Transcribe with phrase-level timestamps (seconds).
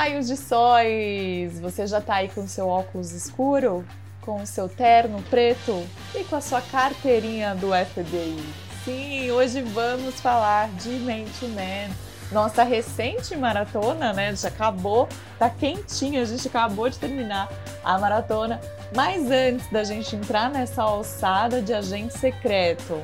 [0.00, 1.60] raios de sóis!
[1.60, 3.84] Você já tá aí com seu óculos escuro?
[4.22, 5.86] Com o seu terno preto?
[6.14, 8.42] E com a sua carteirinha do FBI?
[8.82, 11.94] Sim, hoje vamos falar de Man to Man.
[12.32, 14.34] Nossa recente maratona, né?
[14.34, 15.06] Já acabou,
[15.38, 17.50] tá quentinha, a gente acabou de terminar
[17.84, 18.58] a maratona.
[18.96, 22.98] Mas antes da gente entrar nessa alçada de agente secreto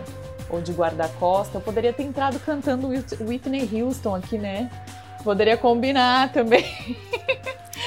[0.49, 2.89] ou de guarda-costa, eu poderia ter entrado cantando
[3.21, 4.71] Whitney Houston aqui, né?
[5.27, 6.65] Poderia combinar também.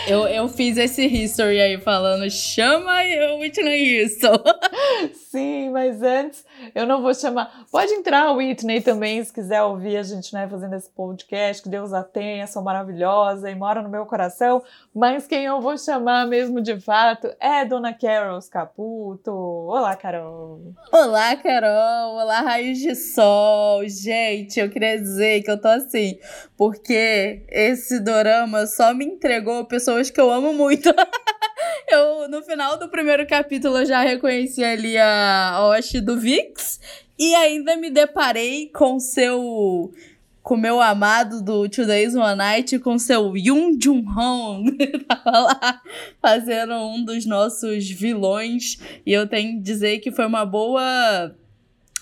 [0.08, 2.92] Eu, eu fiz esse history aí falando, chama
[3.34, 4.42] o Whitney Houston.
[5.14, 6.44] Sim, mas antes
[6.76, 7.66] eu não vou chamar.
[7.72, 11.64] Pode entrar Whitney também, se quiser ouvir a gente né, fazendo esse podcast.
[11.64, 14.62] Que Deus a tenha, são maravilhosa e mora no meu coração.
[14.94, 19.32] Mas quem eu vou chamar mesmo de fato é Dona Carol Caputo.
[19.32, 20.74] Olá, Carol.
[20.92, 22.16] Olá, Carol.
[22.16, 23.88] Olá, Raios de Sol.
[23.88, 26.18] Gente, eu queria dizer que eu tô assim,
[26.58, 30.90] porque esse dorama só me entregou pessoas que eu amo muito.
[31.88, 36.80] eu, no final do primeiro capítulo, já reconheci ali a Osh do Vix.
[37.18, 39.92] E ainda me deparei com seu
[40.42, 44.76] com meu amado do Two Days One Night, com seu Yoon Jun Hong,
[45.08, 45.82] tava lá
[46.20, 51.36] fazendo um dos nossos vilões, e eu tenho que dizer que foi uma boa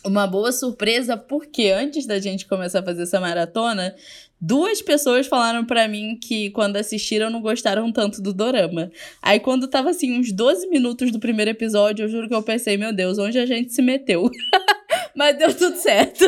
[0.05, 3.93] uma boa surpresa, porque antes da gente começar a fazer essa maratona,
[4.39, 8.91] Duas pessoas falaram para mim que quando assistiram não gostaram tanto do dorama.
[9.21, 12.77] Aí quando tava assim uns 12 minutos do primeiro episódio, eu juro que eu pensei,
[12.77, 14.29] meu Deus, onde a gente se meteu?
[15.15, 16.25] Mas deu tudo certo.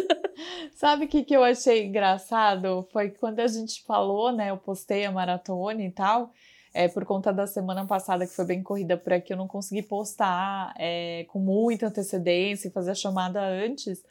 [0.74, 2.88] Sabe o que, que eu achei engraçado?
[2.92, 4.50] Foi que quando a gente falou, né?
[4.50, 6.32] Eu postei a maratona e tal.
[6.74, 9.82] É, por conta da semana passada, que foi bem corrida por aqui, eu não consegui
[9.82, 14.04] postar é, com muita antecedência e fazer a chamada antes.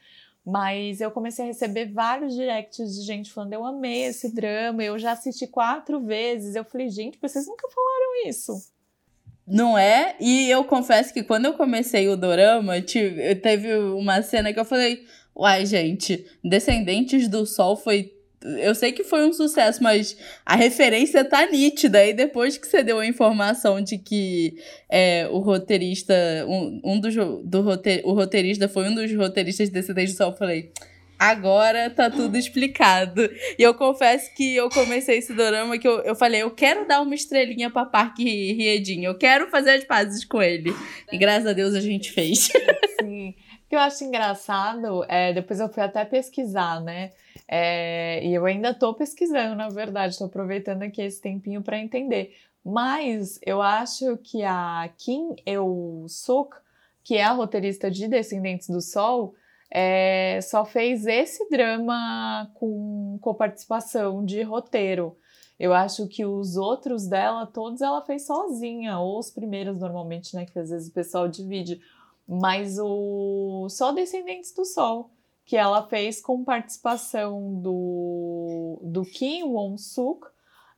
[0.49, 4.99] Mas eu comecei a receber vários directs de gente falando: eu amei esse drama, eu
[4.99, 6.57] já assisti quatro vezes.
[6.57, 8.73] Eu falei: gente, vocês nunca falaram isso.
[9.47, 10.17] Não é?
[10.19, 14.65] E eu confesso que quando eu comecei o dorama, tive, teve uma cena que eu
[14.65, 15.05] falei:
[15.37, 20.17] uai, gente, Descendentes do Sol foi eu sei que foi um sucesso, mas
[20.47, 22.05] a referência tá nítida.
[22.07, 24.57] E depois que você deu a informação de que
[24.89, 26.15] é, o roteirista,
[26.47, 30.37] um, um dos do roteir, o roteirista foi um dos roteiristas desse Desde Sol, eu
[30.37, 30.71] falei.
[31.19, 33.29] Agora tá tudo explicado.
[33.59, 37.01] E eu confesso que eu comecei esse dorama que eu, eu falei, eu quero dar
[37.01, 40.73] uma estrelinha pra Park Riedin, eu quero fazer as pazes com ele.
[41.11, 42.51] E graças a Deus a gente fez.
[43.01, 43.31] Sim.
[43.31, 47.11] O que eu acho engraçado, é, depois eu fui até pesquisar, né?
[47.51, 52.35] É, e eu ainda estou pesquisando, na verdade, estou aproveitando aqui esse tempinho para entender.
[52.63, 56.55] Mas eu acho que a Kim Eu-suk,
[57.03, 59.35] que é a roteirista de Descendentes do Sol,
[59.71, 65.17] é, só fez esse drama com coparticipação de roteiro.
[65.59, 70.45] Eu acho que os outros dela, todos ela fez sozinha, ou os primeiros normalmente, né,
[70.45, 71.81] que às vezes o pessoal divide,
[72.27, 75.11] mas o só Descendentes do Sol
[75.49, 80.27] que ela fez com participação do, do Kim Won-suk,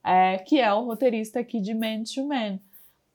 [0.04, 2.60] é, que é o roteirista aqui de Man to Man.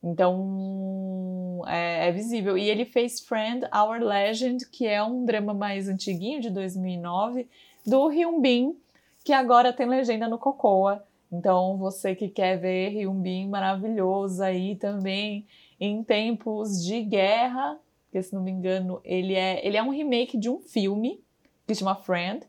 [0.04, 2.58] Então é, é, visível.
[2.58, 7.48] E ele fez Friend, Our Legend, que é um drama mais antiguinho, de 2009,
[7.86, 8.76] do Hyun Bin,
[9.24, 11.02] que agora tem legenda no Cocoa.
[11.32, 15.48] Então você que quer ver Hyun Bin maravilhoso aí também
[15.80, 20.38] em tempos de guerra, porque se não me engano ele é, ele é um remake
[20.38, 21.24] de um filme
[21.66, 22.46] que chama Friend,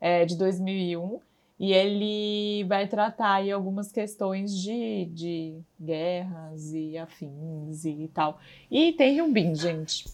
[0.00, 1.20] é, de 2001,
[1.58, 8.38] e ele vai tratar aí algumas questões de, de guerras e afins e tal.
[8.70, 10.04] E tem Hyunbin, gente.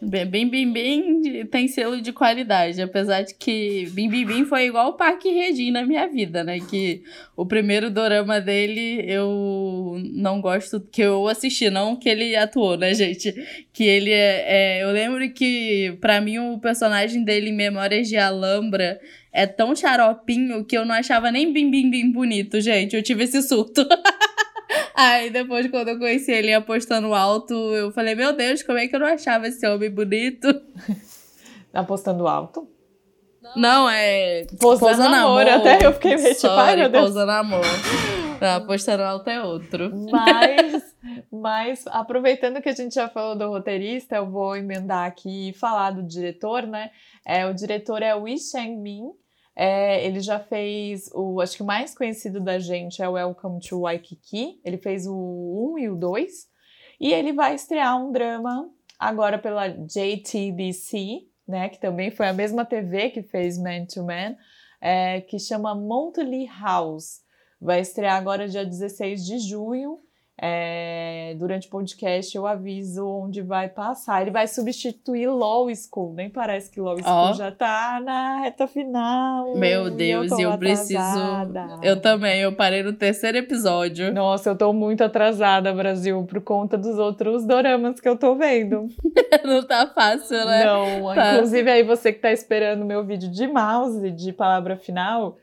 [0.00, 4.66] Bem, bem, bem, bem, tem selo de qualidade, apesar de que Bim Bim Bim foi
[4.66, 6.60] igual o Parque Regina na minha vida, né?
[6.60, 7.02] Que
[7.36, 12.94] o primeiro dorama dele eu não gosto que eu assisti, não que ele atuou, né,
[12.94, 13.34] gente?
[13.72, 14.44] Que ele é.
[14.78, 19.00] é eu lembro que, para mim, o personagem dele em Memórias de Alhambra
[19.32, 22.94] é tão xaropinho que eu não achava nem Bim Bim Bim bonito, gente.
[22.94, 23.84] Eu tive esse surto.
[24.98, 28.96] Aí depois, quando eu conheci ele apostando alto, eu falei, meu Deus, como é que
[28.96, 30.48] eu não achava esse homem bonito?
[31.72, 32.68] Apostando alto?
[33.54, 34.44] Não, é.
[34.60, 35.46] Pousando, pousando amor.
[35.46, 35.48] amor.
[35.48, 37.04] Até eu fiquei meio tipo, ai meu Deus.
[37.04, 37.64] Pousando amor.
[38.40, 39.92] Não, apostando alto é outro.
[40.10, 40.96] Mas,
[41.30, 45.92] mas, aproveitando que a gente já falou do roteirista, eu vou emendar aqui e falar
[45.92, 46.90] do diretor, né?
[47.24, 49.12] É, o diretor é o Wee Chang-min.
[49.60, 53.58] É, ele já fez o, acho que o mais conhecido da gente é o Welcome
[53.58, 54.60] to Waikiki.
[54.64, 56.48] Ele fez o 1 e o 2.
[57.00, 62.64] E ele vai estrear um drama agora pela JTBC, né, que também foi a mesma
[62.64, 64.36] TV que fez Man to Man,
[64.80, 67.22] é, que chama Monthly House.
[67.60, 69.98] Vai estrear agora dia 16 de junho.
[70.40, 74.22] É, durante o podcast eu aviso onde vai passar.
[74.22, 76.14] Ele vai substituir Law School.
[76.14, 77.32] Nem parece que Law School oh.
[77.32, 79.56] já tá na reta final.
[79.56, 81.00] Meu Deus, eu, eu preciso.
[81.82, 84.12] Eu também, eu parei no terceiro episódio.
[84.12, 88.86] Nossa, eu tô muito atrasada, Brasil, por conta dos outros doramas que eu tô vendo.
[89.44, 90.64] Não tá fácil, né?
[90.64, 91.34] Não, tá.
[91.34, 95.36] inclusive aí você que tá esperando meu vídeo de mouse, de palavra final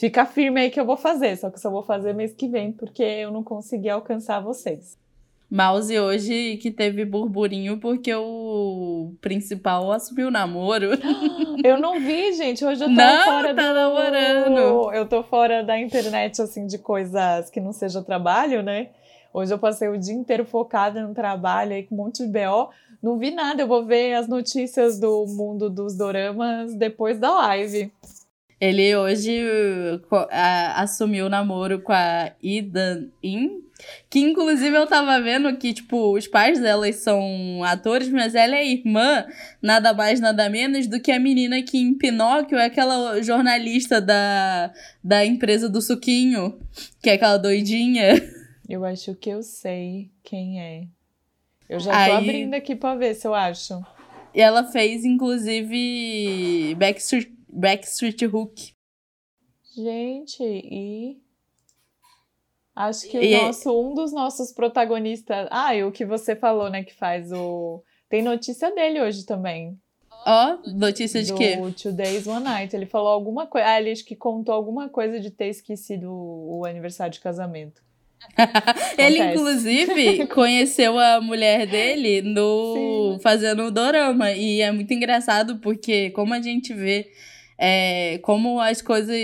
[0.00, 2.48] Fica firme aí que eu vou fazer, só que eu só vou fazer mês que
[2.48, 4.96] vem, porque eu não consegui alcançar vocês.
[5.50, 10.92] Mouse hoje que teve burburinho porque o principal assumiu o namoro.
[11.62, 12.64] Eu não vi, gente.
[12.64, 13.74] Hoje eu tô não, fora tá do...
[13.74, 14.94] namorando.
[14.94, 18.88] Eu tô fora da internet, assim, de coisas que não seja trabalho, né?
[19.34, 22.70] Hoje eu passei o dia inteiro focada no trabalho aí com um monte de BO.
[23.02, 23.60] Não vi nada.
[23.60, 27.92] Eu vou ver as notícias do mundo dos doramas depois da live.
[28.60, 29.40] Ele hoje
[30.74, 33.62] assumiu o namoro com a Idan In,
[34.10, 38.66] que inclusive eu tava vendo que, tipo, os pais delas são atores, mas ela é
[38.66, 39.24] irmã,
[39.62, 44.70] nada mais, nada menos, do que a menina que em Pinóquio é aquela jornalista da,
[45.02, 46.60] da empresa do suquinho,
[47.02, 48.20] que é aquela doidinha.
[48.68, 50.82] Eu acho que eu sei quem é.
[51.66, 52.12] Eu já tô Aí...
[52.12, 53.80] abrindo aqui pra ver se eu acho.
[54.34, 58.74] E ela fez, inclusive, Backstreet Backstreet Hook.
[59.74, 61.20] Gente, e
[62.74, 65.48] acho que e o é nosso, um dos nossos protagonistas.
[65.50, 66.82] Ah, e o que você falou, né?
[66.82, 67.82] Que faz o.
[68.08, 69.78] Tem notícia dele hoje também.
[70.26, 71.56] Ó, oh, notícia de do quê?
[71.80, 72.74] Two Days One Night.
[72.74, 73.68] Ele falou alguma coisa.
[73.68, 77.82] Ah, ele acho que contou alguma coisa de ter esquecido o aniversário de casamento.
[78.98, 83.22] ele, inclusive, conheceu a mulher dele no Sim.
[83.22, 84.32] fazendo o dorama.
[84.32, 87.10] E é muito engraçado porque, como a gente vê
[87.60, 89.14] é, como as coisas.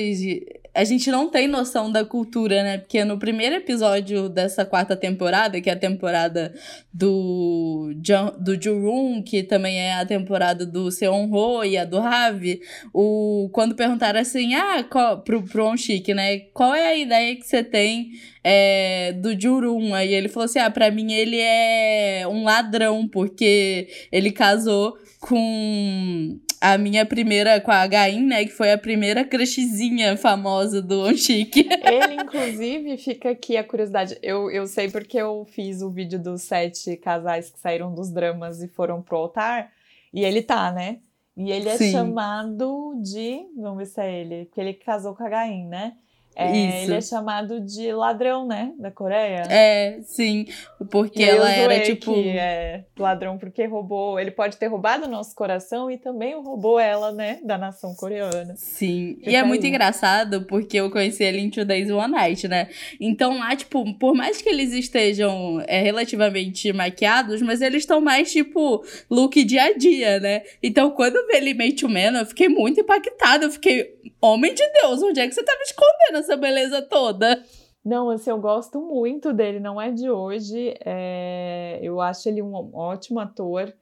[0.75, 2.77] A gente não tem noção da cultura, né?
[2.77, 6.53] Porque no primeiro episódio dessa quarta temporada, que é a temporada
[6.93, 7.94] do,
[8.38, 12.61] do Jurun, que também é a temporada do Seon Ho e a do Ravi,
[12.93, 16.41] o, quando perguntaram assim, ah, qual, pro, pro Onshik, né?
[16.53, 18.11] Qual é a ideia que você tem
[18.44, 19.94] é, do Jurun?
[19.94, 26.39] Aí ele falou assim: ah, pra mim ele é um ladrão, porque ele casou com
[26.61, 28.44] a minha primeira com a Gain, né?
[28.44, 31.69] Que foi a primeira crushzinha famosa do Onchik.
[31.85, 34.19] Ele, inclusive, fica aqui a curiosidade.
[34.23, 38.62] Eu, eu sei porque eu fiz o vídeo dos sete casais que saíram dos dramas
[38.62, 39.73] e foram pro altar.
[40.12, 40.99] E ele tá, né?
[41.37, 41.93] E ele é Sim.
[41.93, 43.41] chamado de.
[43.56, 44.44] Vamos ver se é ele.
[44.47, 45.93] Porque ele casou com a Gain, né?
[46.37, 48.73] É, ele é chamado de ladrão, né?
[48.79, 49.44] Da Coreia.
[49.49, 50.47] É, sim.
[50.91, 52.15] Porque ela era tipo.
[52.15, 54.19] É ladrão porque roubou.
[54.19, 57.38] Ele pode ter roubado o nosso coração e também roubou ela, né?
[57.43, 58.55] Da nação coreana.
[58.56, 59.17] Sim.
[59.19, 59.47] Fica e é aí.
[59.47, 62.69] muito engraçado porque eu conheci ele em Two Days One Night, né?
[63.00, 68.31] Então lá, tipo, por mais que eles estejam é, relativamente maquiados, mas eles estão mais,
[68.31, 70.43] tipo, look dia a dia, né?
[70.62, 73.47] Então quando ele meio to man, eu fiquei muito impactada.
[73.47, 77.43] Eu fiquei, homem de Deus, onde é que você tá me escondendo essa beleza toda?
[77.84, 80.75] Não, assim, eu gosto muito dele, não é de hoje.
[80.84, 81.78] É...
[81.81, 83.72] Eu acho ele um ótimo ator.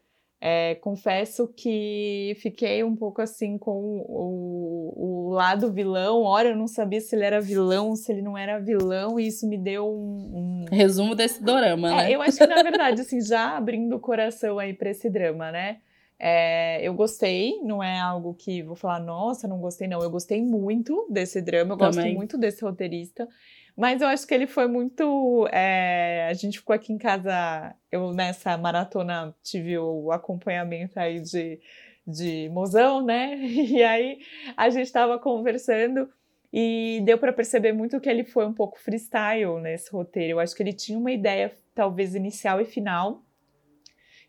[0.46, 6.22] É, confesso que fiquei um pouco assim com o, o, lado vilão.
[6.22, 9.48] Ora, eu não sabia se ele era vilão, se ele não era vilão, e isso
[9.48, 10.64] me deu um.
[10.64, 10.64] um...
[10.70, 12.12] Resumo desse dorama, é, né?
[12.12, 15.78] Eu acho que, na verdade, assim, já abrindo o coração aí pra esse drama, né?
[16.18, 20.00] É, eu gostei, não é algo que vou falar, nossa, não gostei, não.
[20.00, 21.94] Eu gostei muito desse drama, eu Também.
[21.94, 23.28] gosto muito desse roteirista.
[23.76, 25.48] Mas eu acho que ele foi muito.
[25.52, 31.58] É, a gente ficou aqui em casa, eu nessa maratona tive o acompanhamento aí de,
[32.06, 33.34] de mozão, né?
[33.44, 34.20] E aí
[34.56, 36.08] a gente estava conversando
[36.52, 40.34] e deu para perceber muito que ele foi um pouco freestyle nesse roteiro.
[40.34, 43.23] Eu acho que ele tinha uma ideia, talvez inicial e final,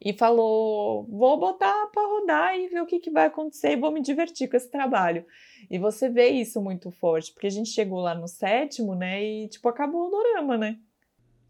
[0.03, 3.91] e falou: vou botar para rodar e ver o que, que vai acontecer e vou
[3.91, 5.25] me divertir com esse trabalho.
[5.69, 9.23] E você vê isso muito forte, porque a gente chegou lá no sétimo, né?
[9.23, 10.77] E tipo, acabou o dorama, né?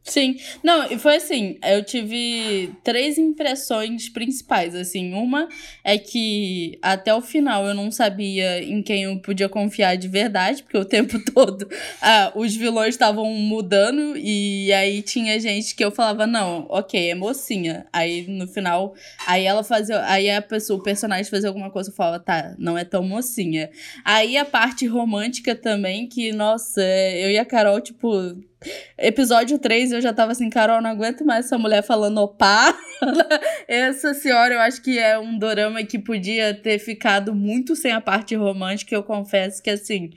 [0.08, 5.50] Sim, não, e foi assim, eu tive três impressões principais, assim, uma
[5.84, 10.62] é que até o final eu não sabia em quem eu podia confiar de verdade,
[10.62, 11.68] porque o tempo todo
[12.00, 17.16] ah, os vilões estavam mudando e aí tinha gente que eu falava, não, ok, é
[17.16, 18.94] mocinha, aí no final,
[19.26, 22.78] aí ela fazia, aí a pessoa, o personagem fazia alguma coisa, eu falava, tá, não
[22.78, 23.72] é tão mocinha.
[24.04, 28.36] Aí a parte romântica também, que, nossa, eu e a Carol, tipo
[28.98, 32.78] Episódio 3 eu já tava assim, Carol, não aguento mais essa mulher falando opá.
[33.68, 38.02] essa senhora eu acho que é um dorama que podia ter ficado muito sem a
[38.02, 38.96] parte romântica.
[38.96, 40.12] Eu confesso que assim,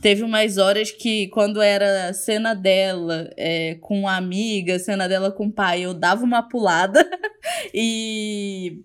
[0.00, 5.46] Teve umas horas que, quando era cena dela é, com a amiga, cena dela com
[5.46, 7.08] o pai, eu dava uma pulada.
[7.72, 8.84] e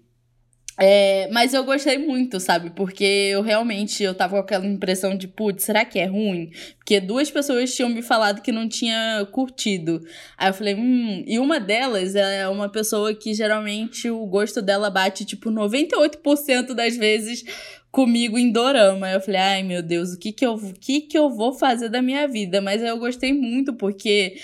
[0.84, 2.72] é, mas eu gostei muito, sabe?
[2.72, 6.50] Porque eu realmente eu tava com aquela impressão de, putz, será que é ruim?
[6.80, 10.02] Porque duas pessoas tinham me falado que não tinha curtido.
[10.36, 14.90] Aí eu falei, hum, e uma delas é uma pessoa que geralmente o gosto dela
[14.90, 17.44] bate tipo 98% das vezes
[17.92, 19.06] comigo em dorama.
[19.06, 21.54] Aí eu falei, ai meu Deus, o que que eu, o que que eu vou
[21.54, 22.60] fazer da minha vida?
[22.60, 24.36] Mas eu gostei muito porque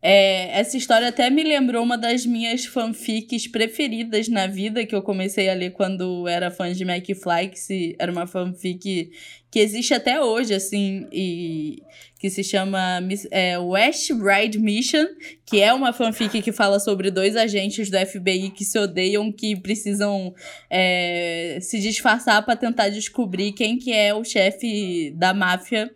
[0.00, 5.02] é, essa história até me lembrou uma das minhas fanfics preferidas na vida, que eu
[5.02, 9.10] comecei a ler quando era fã de McFly, que era uma fanfic
[9.50, 11.82] que existe até hoje, assim, e
[12.20, 13.00] que se chama
[13.30, 15.06] é, West Bride Mission,
[15.44, 19.56] que é uma fanfic que fala sobre dois agentes do FBI que se odeiam, que
[19.56, 20.32] precisam
[20.70, 25.90] é, se disfarçar para tentar descobrir quem que é o chefe da máfia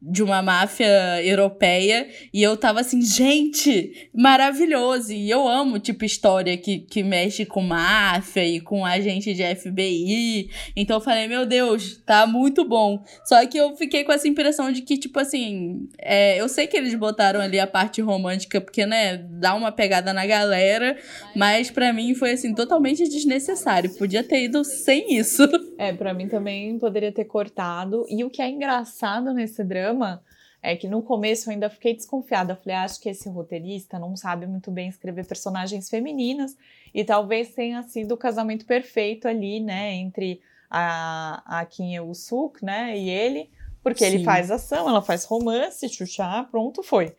[0.00, 5.12] de uma máfia europeia e eu tava assim, gente, maravilhoso.
[5.12, 10.50] E eu amo, tipo, história que, que mexe com máfia e com agente de FBI.
[10.76, 13.02] Então eu falei, meu Deus, tá muito bom.
[13.24, 16.76] Só que eu fiquei com essa impressão de que, tipo assim, é, eu sei que
[16.76, 20.96] eles botaram ali a parte romântica, porque, né, dá uma pegada na galera,
[21.34, 23.92] mas para mim foi, assim, totalmente desnecessário.
[23.96, 25.42] Podia ter ido sem isso.
[25.76, 28.04] É, para mim também poderia ter cortado.
[28.08, 30.22] E o que é engraçado nesse drama drama
[30.60, 32.52] é que no começo eu ainda fiquei desconfiada.
[32.52, 36.56] Eu falei, ah, acho que esse roteirista não sabe muito bem escrever personagens femininas
[36.92, 40.40] e talvez tenha sido o casamento perfeito ali, né, entre
[40.70, 43.50] a, a Kim Il-suk, né, e ele,
[43.82, 44.16] porque Sim.
[44.16, 47.14] ele faz ação, ela faz romance, chuchá, pronto, foi.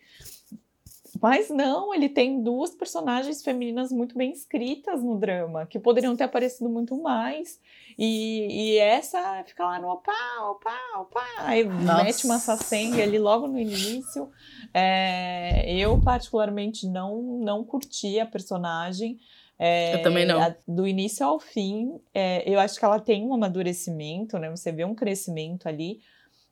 [1.21, 6.23] Mas não, ele tem duas personagens femininas muito bem escritas no drama, que poderiam ter
[6.23, 7.59] aparecido muito mais.
[7.97, 11.25] E, e essa fica lá no opa, opa, opa.
[11.39, 12.03] Aí Nossa.
[12.03, 14.29] mete uma sacenga ali logo no início.
[14.73, 19.19] É, eu, particularmente, não, não curti a personagem.
[19.57, 20.41] É, eu também não.
[20.41, 24.49] A, do início ao fim, é, eu acho que ela tem um amadurecimento, né?
[24.49, 25.99] Você vê um crescimento ali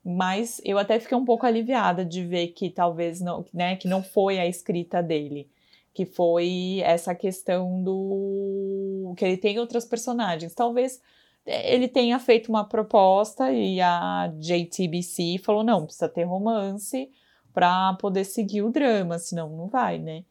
[0.04, 4.02] mas eu até fiquei um pouco aliviada de ver que talvez não, né, que não
[4.02, 5.50] foi a escrita dele,
[5.92, 10.54] que foi essa questão do que ele tem outras personagens.
[10.54, 11.00] Talvez
[11.44, 17.10] é, ele tenha feito uma proposta e a JTBC falou não, precisa ter romance
[17.52, 20.24] para poder seguir o drama, senão não vai, né?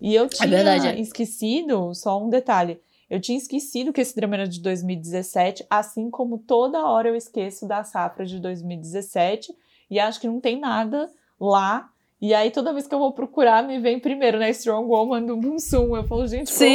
[0.00, 2.80] E eu é tinha é esquecido só um detalhe.
[3.10, 7.66] Eu tinha esquecido que esse drama era de 2017, assim como toda hora eu esqueço
[7.66, 9.52] da safra de 2017
[9.90, 11.90] e acho que não tem nada lá.
[12.20, 14.50] E aí, toda vez que eu vou procurar, me vem primeiro, né?
[14.50, 15.96] Strong Woman do Bunsum.
[15.96, 16.66] Eu falo, gente, Sim.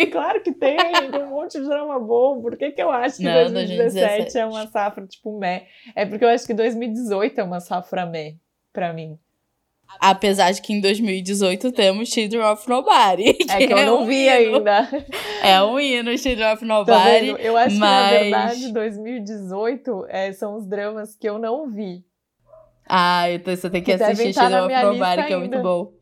[0.00, 0.10] Assim?
[0.12, 0.76] Claro que tem,
[1.10, 2.40] tem um monte de drama bom.
[2.40, 5.66] Por que, que eu acho que não, 2017, 2017 é uma safra tipo meh?
[5.94, 8.36] É porque eu acho que 2018 é uma safra meh
[8.72, 9.18] pra mim.
[10.00, 13.34] Apesar de que em 2018 temos Children of Nobody.
[13.34, 14.56] Que é que eu é não um vi hino.
[14.56, 14.88] ainda.
[15.42, 17.32] É um hino, Children of Nobody.
[17.32, 18.08] Tá eu acho mas...
[18.10, 22.04] que, na verdade, 2018 é, são os dramas que eu não vi.
[22.88, 25.95] Ah, então você tem que, que assistir Children of Nobody, que é muito bom.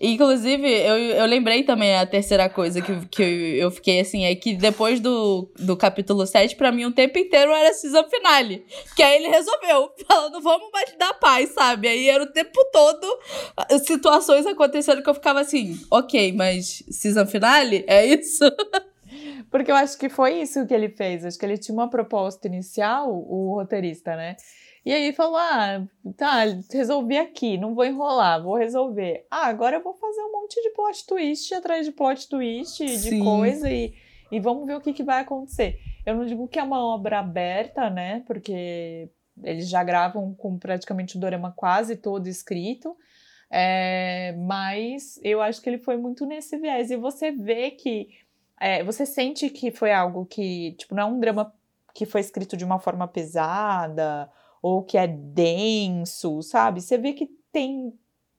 [0.00, 4.54] Inclusive, eu, eu lembrei também a terceira coisa que, que eu fiquei assim, é que
[4.54, 8.64] depois do, do capítulo 7, pra mim o tempo inteiro era season finale.
[8.94, 11.88] Que aí ele resolveu, falando, vamos mais dar paz, sabe?
[11.88, 13.18] Aí era o tempo todo
[13.84, 17.84] situações acontecendo que eu ficava assim, ok, mas season finale?
[17.86, 18.44] É isso?
[19.50, 21.24] Porque eu acho que foi isso que ele fez.
[21.24, 24.36] Acho que ele tinha uma proposta inicial, o roteirista, né?
[24.86, 25.84] E aí falou: ah,
[26.16, 29.26] tá, resolvi aqui, não vou enrolar, vou resolver.
[29.28, 32.96] Ah, agora eu vou fazer um monte de plot twist atrás de plot twist, de
[32.96, 33.24] Sim.
[33.24, 33.92] coisa, e,
[34.30, 35.80] e vamos ver o que, que vai acontecer.
[36.06, 38.22] Eu não digo que é uma obra aberta, né?
[38.28, 39.10] Porque
[39.42, 42.96] eles já gravam com praticamente o Dorama quase todo escrito.
[43.50, 46.92] É, mas eu acho que ele foi muito nesse viés.
[46.92, 48.10] E você vê que.
[48.60, 51.52] É, você sente que foi algo que, tipo, não é um drama
[51.92, 54.30] que foi escrito de uma forma pesada
[54.66, 56.80] ou que é denso, sabe?
[56.80, 57.92] Você vê que tem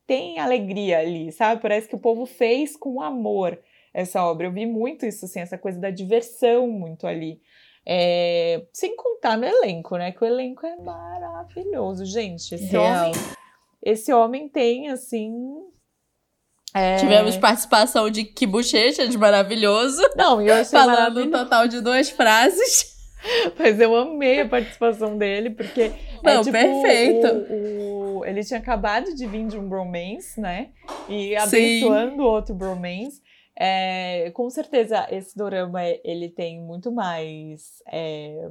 [0.06, 1.62] tem alegria ali, sabe?
[1.62, 3.58] Parece que o povo fez com amor
[3.94, 4.48] essa obra.
[4.48, 7.40] Eu vi muito isso, assim, essa coisa da diversão muito ali.
[7.86, 10.12] É, sem contar no elenco, né?
[10.12, 12.56] Que o elenco é maravilhoso, gente.
[12.56, 12.84] Esse Real.
[12.84, 13.12] homem,
[13.82, 15.34] esse homem tem assim.
[16.74, 16.98] É...
[16.98, 20.02] Tivemos participação de Que Bochecha, de maravilhoso.
[20.18, 22.98] Não, eu achei Falando um total de duas frases.
[23.58, 25.92] Mas eu amei a participação dele, porque.
[26.24, 27.28] É Não, é, tipo, perfeito.
[27.28, 30.70] O, o, ele tinha acabado de vir de um bromance, né?
[31.08, 33.22] E abençoando outro bromance.
[33.60, 37.82] É, com certeza, esse dorama ele tem muito mais.
[37.92, 38.50] É,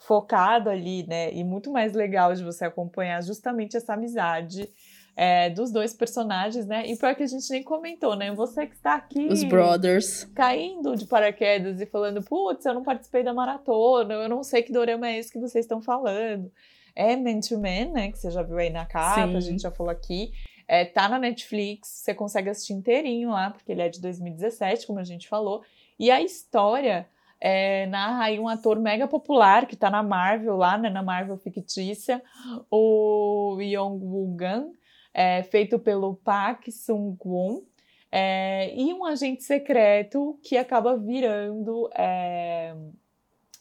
[0.00, 1.32] focado ali, né?
[1.32, 4.68] E muito mais legal de você acompanhar justamente essa amizade
[5.16, 6.86] é, dos dois personagens, né?
[6.86, 8.32] E pior que a gente nem comentou, né?
[8.32, 9.26] Você que está aqui.
[9.26, 10.24] Os brothers.
[10.34, 14.72] Caindo de paraquedas e falando, putz, eu não participei da maratona, eu não sei que
[14.72, 16.50] dorama é esse que vocês estão falando.
[16.98, 18.10] É Man to Man, né?
[18.10, 19.36] Que você já viu aí na capa, Sim.
[19.36, 20.32] a gente já falou aqui.
[20.66, 24.98] É, tá na Netflix, você consegue assistir inteirinho lá, porque ele é de 2017, como
[24.98, 25.62] a gente falou.
[25.96, 27.08] E a história
[27.40, 31.38] é, narra aí um ator mega popular que tá na Marvel lá, né, na Marvel
[31.38, 32.20] fictícia,
[32.68, 34.72] o Yong Woo Gun,
[35.14, 37.62] é, feito pelo Park Sung Won,
[38.10, 42.74] é, e um agente secreto que acaba virando é,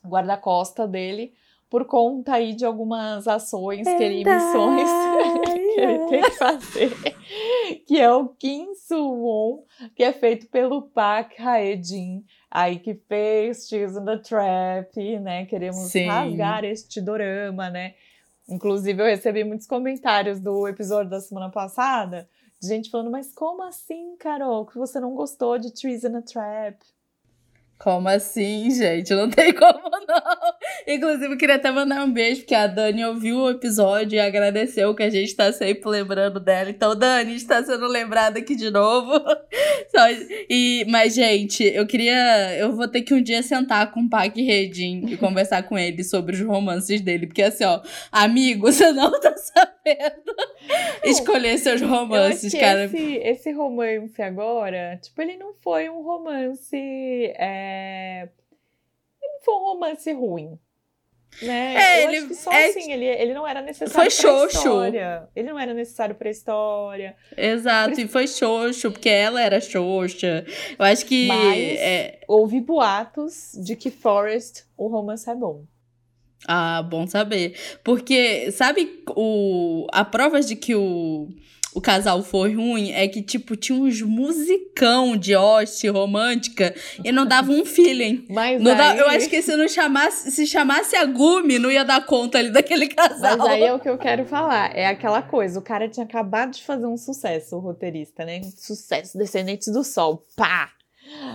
[0.04, 1.34] guarda-costa dele
[1.70, 4.90] por conta aí de algumas ações que ele, missões
[5.76, 7.18] que ele tem que fazer,
[7.86, 9.64] que é o Kim Soo-won,
[9.96, 15.46] que é feito pelo Park Hae-jin, aí que fez Tears in the Trap, né?
[15.46, 16.08] Queremos Sim.
[16.08, 17.96] rasgar este dorama, né?
[18.50, 23.62] Inclusive, eu recebi muitos comentários do episódio da semana passada de gente falando, mas como
[23.64, 26.78] assim, Carol, que você não gostou de Trees in a Trap?
[27.80, 29.14] Como assim, gente?
[29.14, 30.54] Não tem como não.
[30.88, 35.04] Inclusive, queria até mandar um beijo, porque a Dani ouviu o episódio e agradeceu que
[35.04, 36.70] a gente tá sempre lembrando dela.
[36.72, 39.12] Então, Dani, está sendo lembrada aqui de novo.
[39.96, 40.08] Só,
[40.50, 42.56] e, mas, gente, eu queria.
[42.58, 46.04] Eu vou ter que um dia sentar com o Pac Redin e conversar com ele
[46.04, 47.28] sobre os romances dele.
[47.28, 47.82] Porque, assim, ó,
[48.12, 49.77] amigo, você não tá sabendo
[51.04, 52.86] escolher seus romances, cara.
[52.86, 56.76] Esse, esse romance agora, tipo, ele não foi um romance.
[56.76, 58.30] É...
[59.22, 60.60] Ele não foi um romance ruim.
[61.42, 61.76] Né?
[61.76, 64.58] É, eu ele, acho que só é, assim, ele, ele não era necessário foi xoxo.
[64.58, 65.28] história.
[65.36, 67.16] Ele não era necessário pra história.
[67.36, 68.00] Exato, Por...
[68.00, 70.46] e foi xoxo, porque ela era xoxa.
[70.78, 71.28] Eu acho que.
[71.28, 72.20] Mas é...
[72.28, 75.64] houve boatos de que Forest, o romance é bom.
[76.48, 77.56] Ah, bom saber.
[77.84, 81.30] Porque, sabe, o, a prova de que o
[81.78, 86.74] o casal foi ruim é que, tipo, tinha uns musicão de hoste romântica
[87.06, 88.26] e não dava um feeling.
[88.32, 88.78] Mas não aí...
[88.78, 92.40] dá, eu acho que se não chamasse, se chamasse a Gumi, não ia dar conta
[92.40, 93.38] ali daquele casal.
[93.38, 94.76] Mas aí é o que eu quero falar.
[94.76, 98.42] É aquela coisa, o cara tinha acabado de fazer um sucesso, o roteirista, né?
[98.58, 100.26] Sucesso, Descendentes do Sol.
[100.36, 100.72] Pá!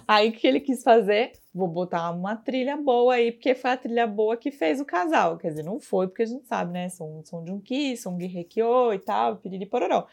[0.06, 1.32] Aí o que ele quis fazer?
[1.54, 5.37] Vou botar uma trilha boa aí, porque foi a trilha boa que fez o casal.
[5.38, 6.88] Quer dizer, não foi, porque a gente sabe, né?
[6.88, 10.06] São, são Junki, são Gihekyo e tal, piriri pororó.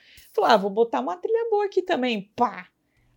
[0.44, 2.32] Ah, vou botar uma trilha boa aqui também.
[2.36, 2.68] Pá!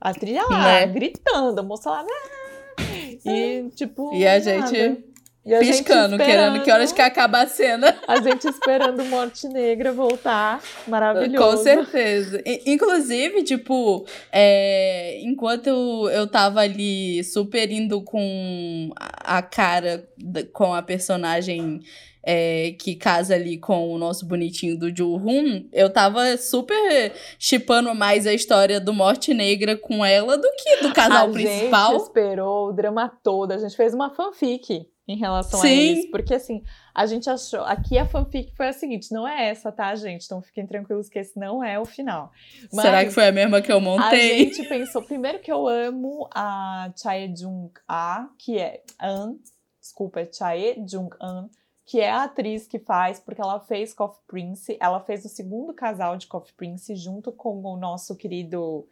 [0.00, 0.86] A trilha lá, né?
[0.86, 2.04] gritando, a moça lá.
[2.04, 2.82] Ah!
[3.24, 4.12] E, tipo.
[4.14, 4.40] E a nada.
[4.40, 5.11] gente
[5.44, 7.96] Piscando, querendo que horas que acaba a cena.
[8.06, 10.62] A gente esperando Morte Negra voltar.
[10.86, 11.44] Maravilhoso.
[11.44, 12.40] Com certeza.
[12.64, 20.08] Inclusive, tipo, é, enquanto eu tava ali super indo com a cara,
[20.52, 21.80] com a personagem
[22.24, 28.28] é, que casa ali com o nosso bonitinho do Ju-Hun, eu tava super chipando mais
[28.28, 31.88] a história do Morte Negra com ela do que do casal a principal.
[31.88, 35.68] A gente esperou o drama todo, a gente fez uma fanfic em relação Sim.
[35.68, 36.10] a eles.
[36.10, 36.62] Porque assim,
[36.94, 37.60] a gente achou.
[37.60, 40.24] Aqui a fanfic foi a seguinte: não é essa, tá, gente?
[40.24, 42.30] Então fiquem tranquilos que esse não é o final.
[42.72, 44.32] Mas Será que foi a mesma que eu montei?
[44.32, 49.36] A gente pensou, primeiro que eu amo a Chae Jung A, que é An,
[49.80, 51.48] desculpa, é Chae Jung An,
[51.84, 55.74] que é a atriz que faz, porque ela fez Coffee Prince, ela fez o segundo
[55.74, 58.86] casal de Coffee Prince junto com o nosso querido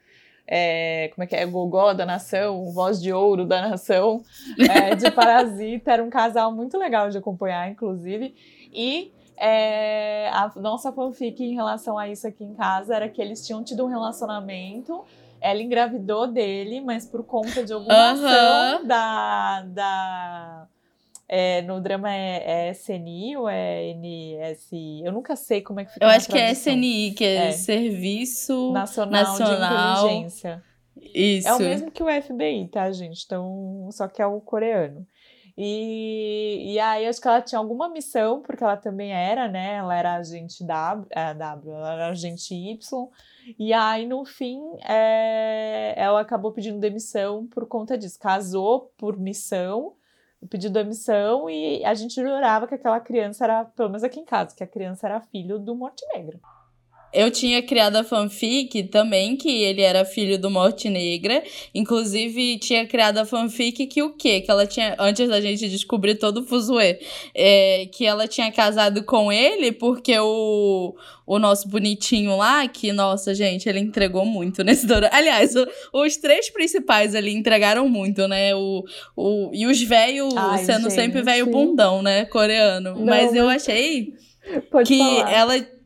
[0.53, 4.21] é, como é que é, Gogó da Nação, Voz de Ouro da Nação,
[4.59, 5.93] é, de Parasita.
[5.93, 8.35] Era um casal muito legal de acompanhar, inclusive.
[8.73, 13.47] E é, a nossa fanfic em relação a isso aqui em casa era que eles
[13.47, 15.05] tinham tido um relacionamento.
[15.41, 18.27] Ela engravidou dele, mas por conta de alguma uhum.
[18.27, 20.69] ação da, da
[21.33, 25.03] é, no drama é, é SNI ou é NSI?
[25.05, 26.05] Eu nunca sei como é que fica.
[26.05, 27.53] Eu acho que é SNI, que é, é.
[27.53, 30.65] Serviço Nacional, Nacional, de Inteligência.
[31.01, 31.47] Isso.
[31.47, 33.23] É o mesmo que o FBI, tá, gente?
[33.25, 35.07] Então, só que é o coreano.
[35.57, 39.75] E, e aí, acho que ela tinha alguma missão, porque ela também era, né?
[39.75, 43.09] Ela era agente W, é, w ela era agente Y.
[43.57, 48.19] E aí, no fim, é, ela acabou pedindo demissão por conta disso.
[48.19, 49.95] Casou por missão
[50.43, 54.55] de demissão e a gente jurava que aquela criança era, pelo menos aqui em casa,
[54.55, 56.41] que a criança era filho do Montenegro.
[57.13, 61.43] Eu tinha criado a fanfic também, que ele era filho do Morte Negra.
[61.75, 64.41] Inclusive, tinha criado a fanfic que o quê?
[64.41, 67.01] Que ela tinha, antes da gente descobrir todo o fuzuê,
[67.35, 70.95] é, que ela tinha casado com ele porque o,
[71.27, 75.15] o nosso bonitinho lá, que, nossa, gente, ele entregou muito nesse dorama.
[75.15, 78.55] Aliás, o, os três principais ali entregaram muito, né?
[78.55, 78.85] O,
[79.17, 80.33] o, e os velhos
[80.65, 80.93] sendo gente.
[80.93, 82.25] sempre velho bundão, né?
[82.27, 82.95] Coreano.
[82.95, 84.15] Não, mas eu achei
[84.85, 85.33] que falar.
[85.33, 85.80] ela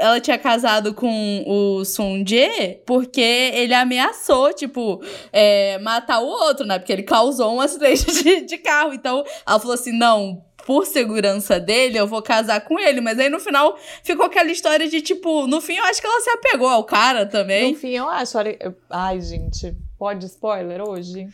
[0.00, 6.66] ela tinha casado com o Sun Jae porque ele ameaçou, tipo, é, matar o outro,
[6.66, 6.78] né?
[6.78, 8.92] Porque ele causou um acidente de, de carro.
[8.94, 13.00] Então, ela falou assim: não, por segurança dele, eu vou casar com ele.
[13.00, 16.20] Mas aí no final ficou aquela história de tipo, no fim eu acho que ela
[16.20, 17.72] se apegou ao cara também.
[17.72, 18.38] No fim eu acho.
[18.88, 21.28] Ai, gente, pode spoiler hoje?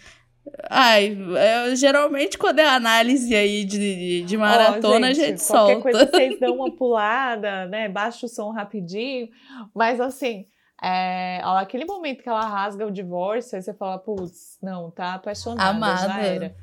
[0.71, 5.75] Ai, é, geralmente quando é análise aí de, de maratona, oh, gente, a gente qualquer
[5.75, 5.81] solta.
[5.81, 7.89] coisa vocês dão uma pulada, né?
[7.89, 9.29] Baixa o som rapidinho.
[9.75, 10.47] Mas assim,
[10.83, 15.71] é, aquele momento que ela rasga o divórcio, aí você fala, putz, não, tá apaixonada,
[15.71, 16.09] Amada.
[16.09, 16.55] já era.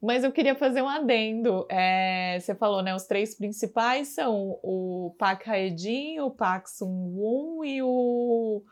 [0.00, 1.66] Mas eu queria fazer um adendo.
[1.68, 2.94] É, você falou, né?
[2.94, 8.62] Os três principais são o Park Hae-jin, o Park Sung-woon e o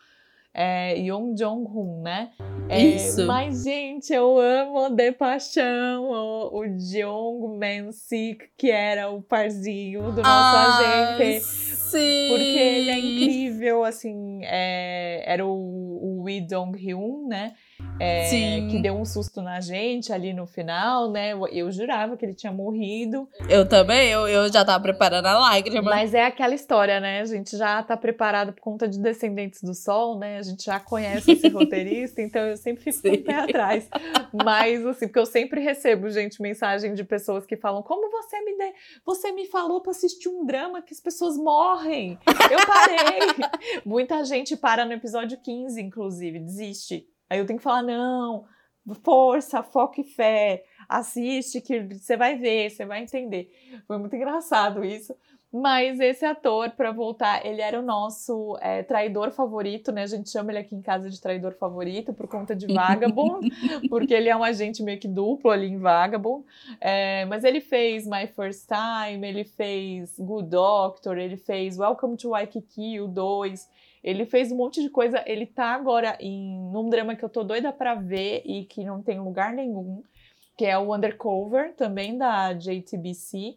[0.59, 2.31] é, Yong Jong-hun, né?
[2.67, 3.27] É, Isso.
[3.27, 10.23] Mas, gente, eu amo de paixão o, o Jong Man-sik, que era o parzinho do
[10.23, 11.45] nosso ah, agente.
[11.45, 12.29] Sim.
[12.31, 17.53] Porque ele é incrível, assim, é, era o, o Wee Dong-hyun, né?
[17.99, 18.29] É,
[18.71, 21.33] que deu um susto na gente ali no final, né?
[21.51, 23.29] Eu jurava que ele tinha morrido.
[23.49, 25.83] Eu também, eu, eu já tava preparando a lágrima.
[25.83, 27.21] Mas é aquela história, né?
[27.21, 30.39] A gente já tá preparado por conta de Descendentes do Sol, né?
[30.39, 33.17] A gente já conhece esse roteirista, então eu sempre fico Sim.
[33.17, 33.89] com o pé atrás.
[34.45, 38.57] Mas, assim, porque eu sempre recebo, gente, mensagem de pessoas que falam: Como você me,
[38.57, 38.75] de...
[39.05, 42.19] você me falou pra assistir um drama que as pessoas morrem?
[42.51, 43.21] Eu parei.
[43.85, 48.45] Muita gente para no episódio 15, inclusive, desiste Aí eu tenho que falar: não,
[49.03, 53.51] força, foco e fé, assiste que você vai ver, você vai entender.
[53.87, 55.15] Foi muito engraçado isso.
[55.53, 60.03] Mas esse ator, para voltar, ele era o nosso é, traidor favorito, né?
[60.03, 63.49] A gente chama ele aqui em casa de traidor favorito por conta de Vagabond,
[63.89, 66.45] porque ele é um agente meio que duplo ali em Vagabond.
[66.81, 72.31] É, mas ele fez My First Time, ele fez Good Doctor, ele fez Welcome to
[72.31, 73.69] Waikiki, o 2.
[74.07, 75.21] Ele fez um monte de coisa.
[75.27, 79.03] Ele tá agora em num drama que eu tô doida para ver e que não
[79.03, 80.01] tem lugar nenhum,
[80.57, 83.57] que é o Undercover, também da JTBC,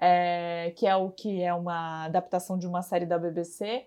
[0.00, 3.86] é, que é o que é uma adaptação de uma série da BBC.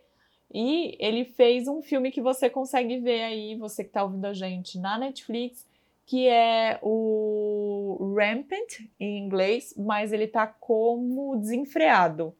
[0.53, 4.33] E ele fez um filme que você consegue ver aí, você que tá ouvindo a
[4.33, 5.65] gente, na Netflix,
[6.05, 12.35] que é o Rampant em inglês, mas ele tá como desenfreado.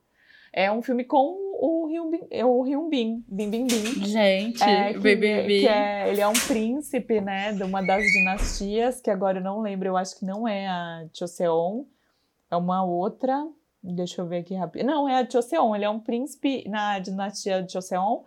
[0.54, 4.06] É um filme com o Hyun Bin, é o Hyun Bin, Bin Bin Bin.
[4.06, 9.10] Gente, é, que, que é, ele é um príncipe, né, de uma das dinastias, que
[9.10, 11.86] agora eu não lembro, eu acho que não é a Choseon,
[12.50, 13.48] é uma outra,
[13.82, 14.86] deixa eu ver aqui rápido.
[14.86, 18.24] Não, é a Choseon, ele é um príncipe na dinastia de Choseon,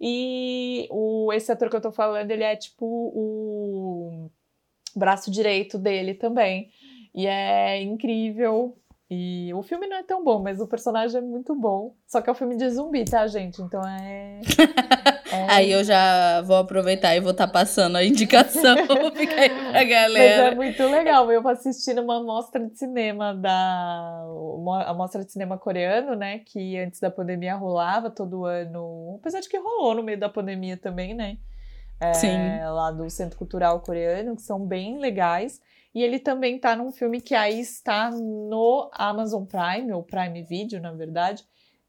[0.00, 4.30] e o, esse ator que eu tô falando, ele é tipo o
[4.96, 6.70] braço direito dele também.
[7.14, 8.76] E é incrível,
[9.10, 11.94] e o filme não é tão bom, mas o personagem é muito bom.
[12.06, 13.62] Só que é um filme de zumbi, tá, gente?
[13.62, 14.40] Então é.
[15.32, 15.46] é...
[15.48, 18.76] Aí eu já vou aproveitar e vou estar tá passando a indicação.
[19.16, 20.42] Fica aí pra galera.
[20.44, 21.32] Mas é muito legal.
[21.32, 24.26] Eu vou assistir uma mostra de cinema da.
[24.86, 26.40] A mostra de cinema coreano, né?
[26.40, 29.16] Que antes da pandemia rolava todo ano.
[29.20, 31.38] Apesar de que rolou no meio da pandemia também, né?
[31.98, 32.36] É, Sim.
[32.74, 35.62] Lá do Centro Cultural Coreano, que são bem legais.
[35.94, 40.80] E ele também está num filme que aí está no Amazon Prime, ou Prime Video,
[40.80, 41.44] na verdade,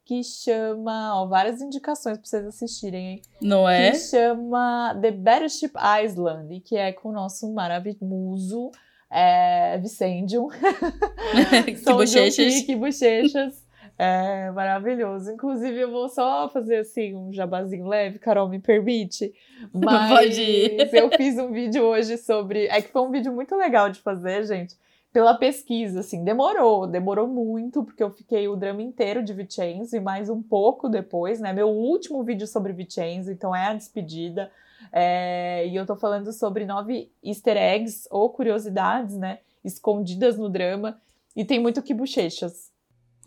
[0.06, 1.22] que chama.
[1.22, 3.22] Ó, várias indicações para vocês assistirem, hein?
[3.42, 3.92] Não é?
[3.92, 8.72] Que chama The Battleship Island, que é com o nosso maravilhoso
[9.12, 10.48] é, Vicendium.
[11.66, 12.62] que bochechas.
[12.62, 13.69] Que bochechas.
[14.02, 15.30] É maravilhoso.
[15.30, 19.34] Inclusive, eu vou só fazer assim um jabazinho leve, Carol, me permite.
[19.76, 20.96] Mas Pode ir.
[20.96, 22.68] eu fiz um vídeo hoje sobre.
[22.68, 24.78] É que foi um vídeo muito legal de fazer, gente.
[25.12, 30.00] Pela pesquisa, assim, demorou, demorou muito, porque eu fiquei o drama inteiro de Vicenzo e
[30.00, 31.52] mais um pouco depois, né?
[31.52, 34.50] Meu último vídeo sobre Vicenzo, então é a despedida.
[34.94, 39.40] É, e eu tô falando sobre nove easter eggs ou curiosidades, né?
[39.62, 41.02] Escondidas no drama.
[41.36, 42.72] E tem muito que bochechas.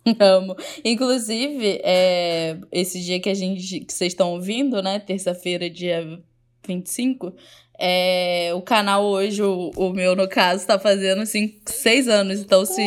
[0.19, 0.57] Amo.
[0.85, 4.99] Inclusive, é, esse dia que a gente que vocês estão ouvindo, né?
[4.99, 6.21] Terça-feira, dia
[6.67, 7.35] 25,
[7.79, 12.41] é, o canal hoje, o, o meu, no caso, tá fazendo assim, seis anos.
[12.41, 12.81] Então, se.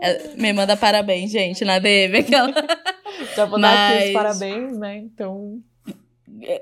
[0.00, 2.18] É, me manda parabéns, gente, na DM.
[2.18, 2.52] Aquela...
[3.36, 3.70] Já vou Mas...
[3.70, 4.96] dar aqui os parabéns, né?
[4.96, 5.60] Então.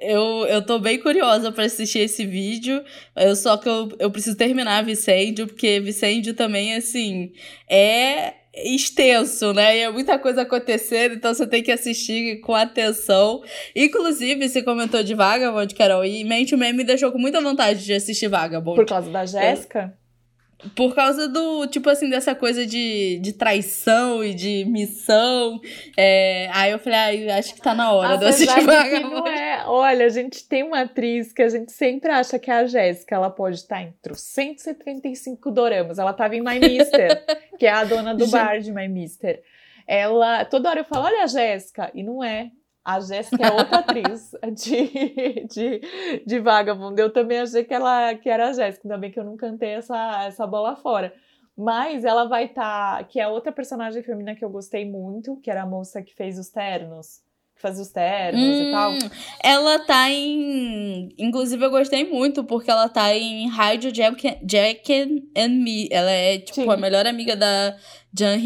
[0.01, 2.85] eu, eu tô bem curiosa para assistir esse vídeo.
[3.17, 7.33] Eu, só que eu, eu preciso terminar Vicêndio, porque Vicêndio também, assim,
[7.67, 9.77] é extenso, né?
[9.77, 13.43] E é muita coisa acontecendo, então você tem que assistir com atenção.
[13.75, 17.85] Inclusive, você comentou de Vagabond, Carol, e Mente o Meme me deixou com muita vontade
[17.85, 18.77] de assistir Vagabond.
[18.77, 19.95] Por causa da Jéssica?
[20.75, 25.61] Por causa do, tipo assim, dessa coisa de, de traição e de missão.
[25.97, 29.15] É, aí eu falei, ah, acho que tá na hora de assistir Vagabond.
[29.15, 29.65] Não é.
[29.67, 33.15] Olha, a gente tem uma atriz que a gente sempre acha que é a Jéssica.
[33.15, 35.99] Ela pode estar entre os 175 doramas.
[35.99, 37.25] Ela tava em My Mister,
[37.59, 39.43] que é a dona do bar de My Mister.
[39.87, 42.51] Ela, toda hora eu falo, olha a Jéssica, e não é.
[42.85, 47.01] A Jéssica é outra atriz de, de, de Vagabond.
[47.01, 49.71] Eu também achei que, ela, que era a Jéssica, ainda bem que eu não cantei
[49.71, 51.15] essa, essa bola fora.
[51.57, 52.99] Mas ela vai estar.
[52.99, 56.15] Tá, que é outra personagem feminina que eu gostei muito, que era a moça que
[56.15, 57.23] fez os ternos
[57.61, 58.93] que fazia os ternos hum, e tal.
[59.45, 61.11] Ela tá em.
[61.19, 64.93] Inclusive, eu gostei muito, porque ela tá em Hide Jack, Jack
[65.37, 65.87] and Me.
[65.91, 66.71] Ela é, tipo, Sim.
[66.71, 67.77] a melhor amiga da
[68.19, 68.39] Jan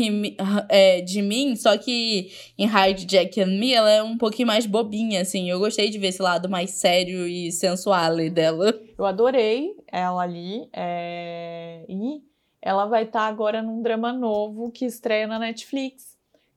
[0.69, 4.67] é, de mim, só que em Hide Jack and Me ela é um pouquinho mais
[4.67, 5.49] bobinha, assim.
[5.49, 8.75] Eu gostei de ver esse lado mais sério e sensual dela.
[8.99, 10.69] Eu adorei ela ali.
[10.73, 11.85] É...
[11.89, 12.21] E
[12.61, 16.14] ela vai estar tá agora num drama novo que estreia na Netflix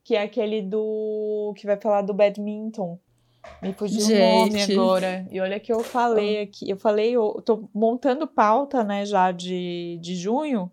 [0.08, 1.52] que é aquele do.
[1.54, 2.98] que vai falar do badminton.
[3.60, 5.28] Me fugiu o nome agora.
[5.30, 6.70] E olha que eu falei aqui.
[6.70, 10.72] Eu falei, eu tô montando pauta, né, já de, de junho.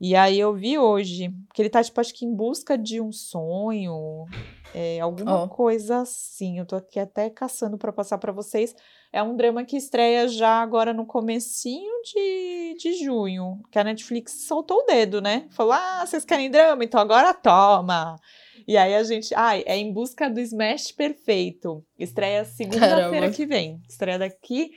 [0.00, 3.12] E aí eu vi hoje que ele tá, tipo, acho que em busca de um
[3.12, 4.26] sonho,
[4.74, 5.48] é, alguma oh.
[5.48, 6.58] coisa assim.
[6.58, 8.74] Eu tô aqui até caçando para passar para vocês.
[9.12, 13.62] É um drama que estreia já agora no comecinho de, de junho.
[13.70, 15.46] Que a Netflix soltou o dedo, né?
[15.50, 16.82] Falou, ah, vocês querem drama?
[16.82, 18.16] Então agora toma!
[18.66, 19.34] E aí a gente.
[19.34, 21.84] Ai, é Em Busca do Smash Perfeito.
[21.98, 23.80] Estreia segunda-feira que vem.
[23.88, 24.70] Estreia daqui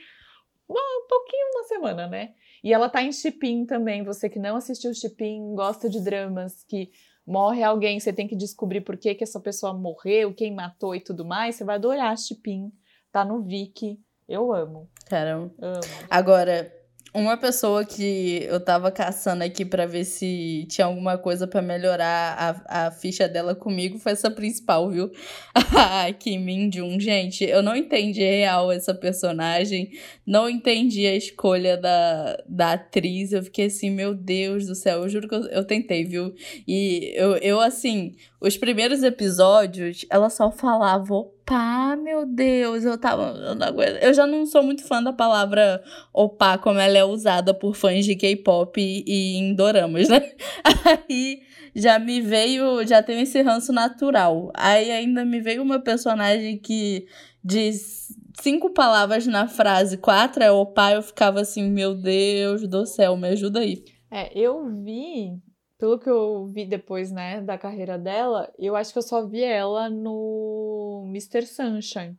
[0.72, 2.30] um pouquinho uma semana, né?
[2.62, 4.04] E ela tá em Chipin também.
[4.04, 6.90] Você que não assistiu Chipin, gosta de dramas que
[7.26, 11.00] morre alguém, você tem que descobrir por que, que essa pessoa morreu, quem matou e
[11.00, 11.56] tudo mais.
[11.56, 12.72] Você vai adorar Chipin.
[13.10, 14.00] Tá no Viki.
[14.28, 14.88] Eu amo.
[15.06, 15.52] Caramba.
[15.60, 15.80] Amo.
[16.08, 16.72] Agora,
[17.14, 22.64] uma pessoa que eu tava caçando aqui para ver se tinha alguma coisa para melhorar
[22.66, 25.10] a, a ficha dela comigo foi essa principal, viu?
[25.54, 26.98] a Kim Min Jung.
[26.98, 29.90] Gente, eu não entendi real essa personagem,
[30.26, 33.32] não entendi a escolha da, da atriz.
[33.32, 36.34] Eu fiquei assim, meu Deus do céu, eu juro que eu, eu tentei, viu?
[36.66, 43.36] E eu, eu, assim, os primeiros episódios, ela só falava opá, meu Deus, eu tava.
[43.38, 43.96] Eu, não aguento.
[44.02, 48.04] eu já não sou muito fã da palavra opá, como ela é usada por fãs
[48.04, 50.32] de K-pop e, em doramas, né?
[51.08, 51.42] Aí
[51.74, 54.50] já me veio, já tem esse ranço natural.
[54.54, 57.06] Aí ainda me veio uma personagem que
[57.44, 58.08] diz
[58.40, 63.28] cinco palavras na frase, quatro é opá, eu ficava assim, meu Deus do céu, me
[63.28, 63.84] ajuda aí.
[64.10, 65.32] É, eu vi
[65.82, 69.42] pelo que eu vi depois, né, da carreira dela, eu acho que eu só vi
[69.42, 71.44] ela no Mr.
[71.44, 72.16] Sunshine.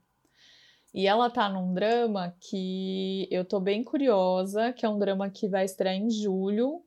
[0.93, 5.47] E ela tá num drama que eu tô bem curiosa, que é um drama que
[5.47, 6.81] vai estrear em julho,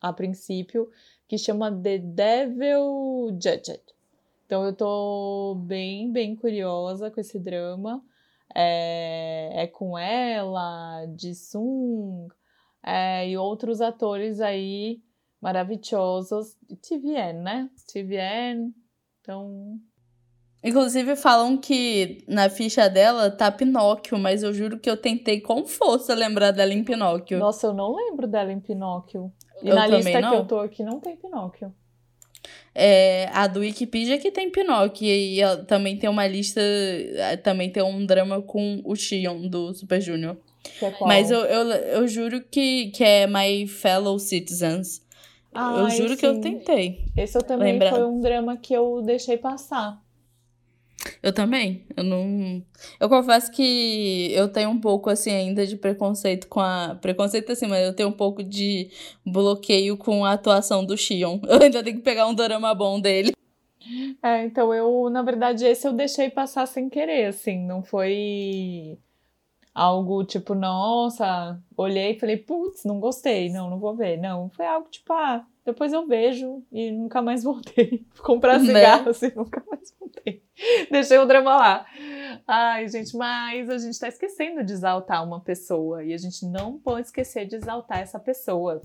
[0.00, 0.88] a princípio,
[1.26, 3.82] que chama The Devil Judged.
[4.46, 8.04] Então eu tô bem, bem curiosa com esse drama.
[8.54, 12.28] É, é com ela, Jisung,
[12.84, 15.02] é, e outros atores aí
[15.40, 16.56] maravilhosos.
[16.82, 17.70] TVN, né?
[17.92, 18.72] TVN.
[19.20, 19.78] Então.
[20.62, 25.64] Inclusive falam que na ficha dela tá Pinóquio, mas eu juro que eu tentei com
[25.64, 27.38] força lembrar dela em Pinóquio.
[27.38, 29.32] Nossa, eu não lembro dela em Pinóquio.
[29.62, 30.30] E eu na lista não.
[30.30, 31.74] que eu tô aqui não tem Pinóquio.
[32.74, 37.82] É, a do Wikipedia que tem Pinóquio e também tem uma lista, é, também tem
[37.82, 40.36] um drama com o Xion do Super Junior.
[40.82, 45.02] É Mas eu, eu, eu juro que, que é My Fellow Citizens.
[45.52, 47.04] Ai, eu juro que eu tentei.
[47.16, 47.90] Esse eu também lembrar.
[47.90, 50.00] foi um drama que eu deixei passar.
[51.22, 51.86] Eu também.
[51.96, 52.62] Eu não.
[52.98, 56.96] Eu confesso que eu tenho um pouco, assim, ainda de preconceito com a.
[57.00, 58.90] Preconceito, assim, mas eu tenho um pouco de
[59.24, 61.40] bloqueio com a atuação do Xion.
[61.48, 63.32] Eu ainda tenho que pegar um drama bom dele.
[64.22, 67.66] É, então eu, na verdade, esse eu deixei passar sem querer, assim.
[67.66, 68.98] Não foi
[69.74, 74.16] algo tipo, nossa, olhei e falei, putz, não gostei, não, não vou ver.
[74.16, 78.04] Não, foi algo tipo, ah, depois eu vejo e nunca mais voltei.
[78.22, 78.66] Comprar né?
[78.66, 79.10] cigarro né?
[79.10, 80.42] assim, nunca mais voltei.
[80.90, 81.86] Deixei o drama lá.
[82.46, 86.78] Ai, gente, mas a gente tá esquecendo de exaltar uma pessoa e a gente não
[86.78, 88.82] pode esquecer de exaltar essa pessoa.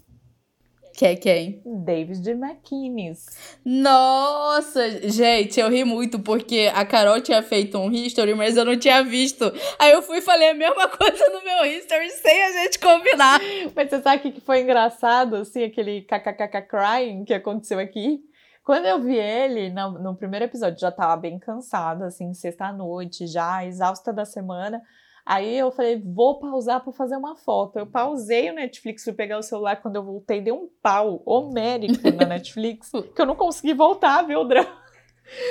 [0.95, 1.61] Que é quem?
[1.65, 3.25] David McInnes.
[3.65, 8.79] Nossa, gente, eu ri muito porque a Carol tinha feito um history, mas eu não
[8.79, 9.51] tinha visto.
[9.77, 13.41] Aí eu fui e falei a mesma coisa no meu history sem a gente combinar.
[13.75, 18.21] Mas você sabe o que foi engraçado, assim, aquele kkkk crying que aconteceu aqui?
[18.63, 23.65] Quando eu vi ele no, no primeiro episódio, já tava bem cansada, assim, sexta-noite, já
[23.65, 24.81] exausta da semana.
[25.25, 27.79] Aí eu falei, vou pausar para fazer uma foto.
[27.79, 29.81] Eu pausei o Netflix, fui pegar o celular.
[29.81, 34.21] Quando eu voltei, dei um pau homérico na Netflix, que eu não consegui voltar a
[34.21, 34.85] ver o drama.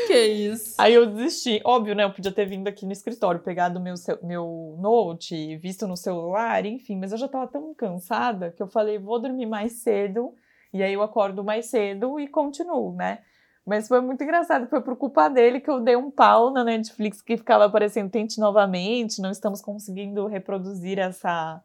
[0.06, 0.76] Que isso.
[0.78, 1.60] Aí eu desisti.
[1.64, 2.04] Óbvio, né?
[2.04, 6.96] Eu podia ter vindo aqui no escritório, pegado meu, meu note, visto no celular, enfim.
[6.96, 10.32] Mas eu já tava tão cansada que eu falei, vou dormir mais cedo.
[10.72, 13.20] E aí eu acordo mais cedo e continuo, né?
[13.66, 17.22] Mas foi muito engraçado, foi por culpa dele que eu dei um pau na Netflix
[17.22, 21.62] que ficava aparecendo tente novamente, não estamos conseguindo reproduzir essa,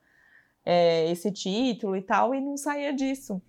[0.65, 3.41] é, esse título e tal, e não saía disso.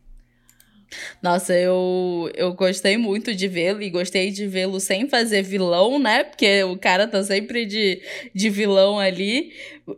[1.23, 6.25] Nossa, eu, eu gostei muito de vê-lo e gostei de vê-lo sem fazer vilão, né?
[6.25, 8.03] Porque o cara tá sempre de,
[8.35, 9.53] de vilão ali.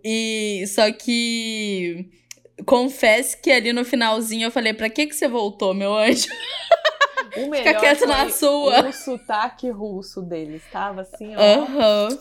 [0.05, 2.11] E só que
[2.67, 6.27] confesso que ali no finalzinho eu falei: pra que, que você voltou, meu anjo?
[7.37, 8.89] O melhor Fica quieto na sua.
[8.89, 10.57] O sotaque russo dele.
[10.57, 11.61] Estava assim, ó.
[11.61, 12.19] Uhum.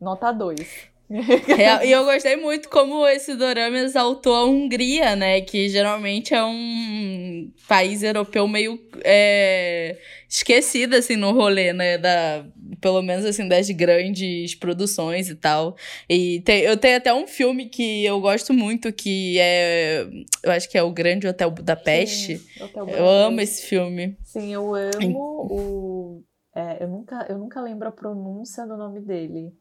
[0.00, 0.87] Nota 2.
[1.84, 5.40] e eu gostei muito como esse dorama exaltou a Hungria, né?
[5.40, 9.96] Que geralmente é um país europeu meio é,
[10.28, 11.96] esquecido, assim, no rolê, né?
[11.96, 12.44] Da,
[12.78, 15.76] pelo menos, assim, das grandes produções e tal.
[16.08, 20.06] E tem, eu tenho até um filme que eu gosto muito, que é...
[20.42, 22.36] Eu acho que é O Grande Hotel Budapeste.
[22.36, 23.00] Sim, Hotel Budapeste.
[23.00, 24.16] Eu amo esse filme.
[24.22, 26.22] Sim, eu amo o...
[26.54, 29.54] É, eu, nunca, eu nunca lembro a pronúncia do nome dele.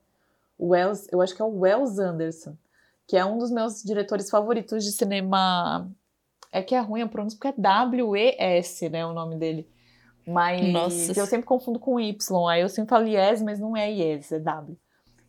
[0.60, 2.58] Wells, eu acho que é o Wells Anderson,
[3.08, 5.90] que é um dos meus diretores favoritos de cinema.
[6.52, 9.70] É que é ruim a pronúncia porque é W-E-S, né, o nome dele.
[10.26, 11.20] Mas Nossa.
[11.20, 14.40] eu sempre confundo com Y, aí eu sempre falo Yes, mas não é Yes, é
[14.40, 14.78] W.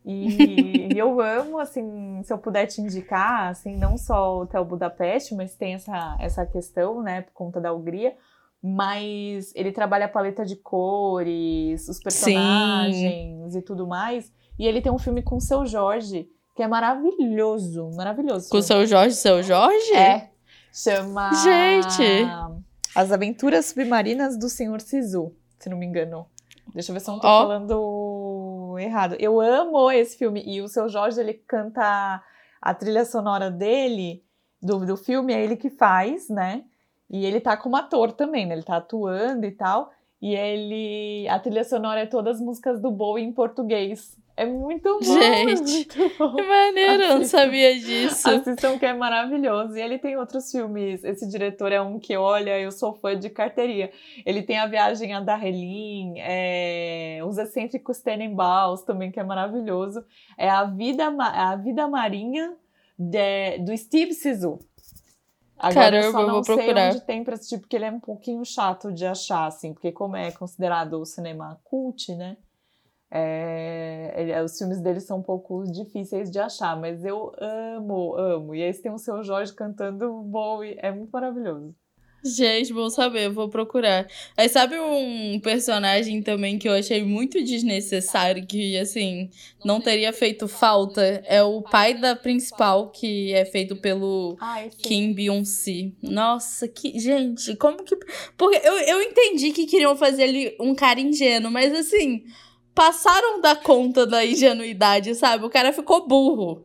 [0.05, 4.65] E, e eu amo, assim, se eu puder te indicar, assim, não só o Hotel
[4.65, 8.17] Budapeste, mas tem essa, essa questão, né, por conta da Hungria,
[8.63, 13.59] mas ele trabalha a paleta de cores, os personagens Sim.
[13.59, 14.33] e tudo mais.
[14.59, 18.51] E ele tem um filme com o seu Jorge, que é maravilhoso, maravilhoso.
[18.51, 19.95] Com o seu Jorge, seu Jorge?
[19.95, 20.31] É.
[20.73, 21.31] Chama.
[21.33, 22.27] Gente!
[22.95, 26.27] As Aventuras Submarinas do Senhor Sisu, se não me engano.
[26.75, 27.41] Deixa eu ver se eu não tô oh.
[27.43, 29.17] falando errado.
[29.19, 30.43] Eu amo esse filme.
[30.45, 32.23] E o seu Jorge, ele canta
[32.61, 34.23] a trilha sonora dele,
[34.61, 36.65] do, do filme, é ele que faz, né?
[37.11, 38.55] E ele tá como ator também, né?
[38.55, 39.91] Ele tá atuando e tal.
[40.21, 41.29] E ele.
[41.29, 44.17] A trilha sonora é todas as músicas do Bowie em português.
[44.37, 45.03] É muito bom.
[45.03, 46.37] Gente, muito bom.
[46.37, 48.29] que maneiro, eu não sabia disso.
[48.31, 49.77] Assistam que é maravilhoso.
[49.77, 51.03] E ele tem outros filmes.
[51.03, 53.91] Esse diretor é um que, olha, eu sou fã de carteirinha.
[54.25, 57.19] Ele tem A Viagem a Darrelin, é...
[57.27, 60.05] Os Excêntricos Tenenbaums também, que é maravilhoso.
[60.37, 62.55] É A Vida, a Vida Marinha
[62.97, 63.59] de...
[63.59, 64.61] do Steve Sisu.
[65.59, 66.89] Agora Caramba, eu só não vou sei procurar.
[66.89, 70.17] onde tem pra assistir, porque ele é um pouquinho chato de achar, assim, porque como
[70.17, 72.37] é considerado o cinema cult, né?
[73.11, 78.55] É, ele, os filmes dele são um pouco difíceis de achar, mas eu amo, amo.
[78.55, 81.75] E esse tem o seu Jorge cantando Bowie, é muito maravilhoso.
[82.25, 84.07] Gente, bom saber, vou procurar.
[84.37, 89.31] Aí sabe um personagem também que eu achei muito desnecessário, que assim,
[89.65, 91.23] não teria feito falta?
[91.27, 95.95] É o pai da principal, que é feito pelo Ai, Kim Byung-si.
[96.03, 96.99] Nossa, que.
[96.99, 97.97] Gente, como que.
[98.37, 102.25] Porque eu, eu entendi que queriam fazer ele um cara ingênuo, mas assim
[102.79, 105.45] passaram da conta da ingenuidade, sabe?
[105.45, 106.65] O cara ficou burro.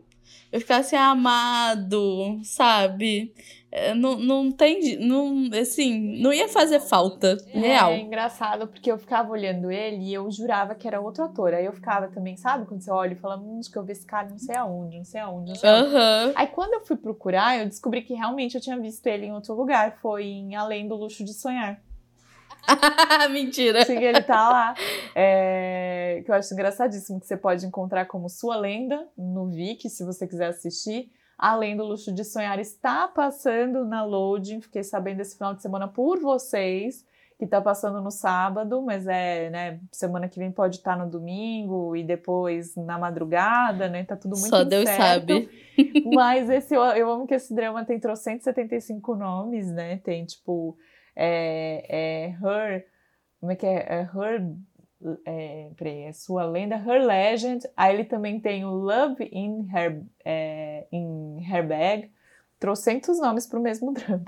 [0.52, 3.34] Eu ficava assim, amado, sabe?
[3.76, 5.00] É, não, não tem.
[5.00, 7.36] Não, assim, não ia fazer falta.
[7.52, 7.92] É, real.
[7.92, 11.56] É engraçado, porque eu ficava olhando ele e eu jurava que era outro ator.
[11.56, 12.68] Aí eu ficava também, sabe?
[12.68, 14.98] Quando você olha e fala, hum, acho que eu vi esse cara não sei aonde,
[14.98, 15.96] não sei aonde, não sei aonde.
[15.96, 16.34] Uhum.
[16.36, 19.56] Aí quando eu fui procurar, eu descobri que realmente eu tinha visto ele em outro
[19.56, 19.98] lugar.
[20.04, 21.82] Foi em Além do Luxo de Sonhar.
[23.32, 23.84] Mentira.
[23.86, 24.76] Sim, ele tá lá.
[25.16, 30.06] É, que eu acho engraçadíssimo que você pode encontrar como sua lenda no Viki, se
[30.06, 31.12] você quiser assistir.
[31.38, 34.62] Além do Luxo de Sonhar está passando na Loading.
[34.62, 37.06] Fiquei sabendo esse final de semana por vocês,
[37.38, 41.10] que tá passando no sábado, mas é, né, semana que vem pode estar tá no
[41.10, 44.04] domingo e depois na madrugada, né?
[44.04, 45.50] Tá tudo muito Só Deus sabe.
[46.13, 49.98] Mas esse eu, amo que esse drama tem 175 nomes, né?
[49.98, 50.77] Tem tipo
[51.15, 52.86] é, é Her,
[53.40, 53.75] como é que é?
[53.90, 54.42] é her,
[55.25, 57.67] é, peraí, é sua lenda, Her Legend.
[57.75, 62.12] Aí ele também tem o Love in Her, é, in Her Bag.
[62.60, 64.25] Trocentos nomes para o mesmo drama.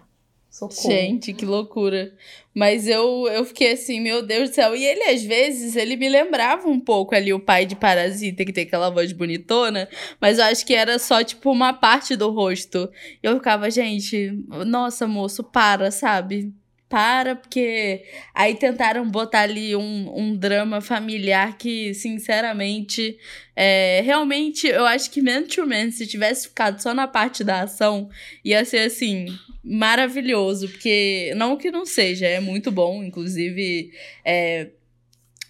[0.55, 0.89] Socorro.
[0.89, 2.13] Gente, que loucura.
[2.53, 4.73] Mas eu, eu fiquei assim, meu Deus do céu.
[4.73, 8.53] E ele, às vezes, ele me lembrava um pouco ali o pai de Parasita, que
[8.53, 9.89] tem aquela voz bonitona.
[10.19, 12.89] Mas eu acho que era só, tipo, uma parte do rosto.
[13.21, 14.31] Eu ficava, gente,
[14.65, 16.53] nossa, moço, para, sabe?
[16.87, 23.17] Para, porque aí tentaram botar ali um, um drama familiar que, sinceramente,
[23.55, 27.61] é, realmente eu acho que Man to Man, se tivesse ficado só na parte da
[27.61, 28.09] ação,
[28.43, 29.25] ia ser assim,
[29.63, 33.91] maravilhoso, porque não que não seja, é muito bom, inclusive
[34.23, 34.69] é,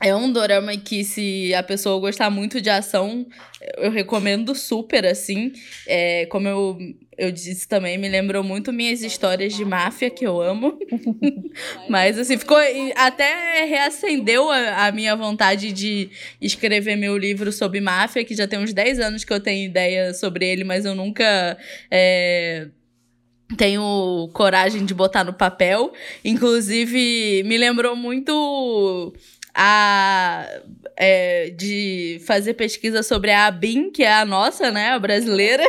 [0.01, 3.25] é um dorama que se a pessoa gostar muito de ação,
[3.77, 5.53] eu recomendo super, assim,
[5.87, 6.77] é, como eu,
[7.17, 10.77] eu disse também, me lembrou muito minhas histórias de máfia, que eu amo,
[11.89, 12.57] mas assim, ficou,
[12.95, 16.09] até reacendeu a, a minha vontade de
[16.41, 20.13] escrever meu livro sobre máfia, que já tem uns 10 anos que eu tenho ideia
[20.13, 21.57] sobre ele, mas eu nunca...
[21.89, 22.67] É,
[23.57, 25.93] tenho coragem de botar no papel.
[26.23, 29.13] Inclusive, me lembrou muito
[29.53, 30.47] a
[30.97, 35.63] é, de fazer pesquisa sobre a ABIN, que é a nossa, né, a brasileira.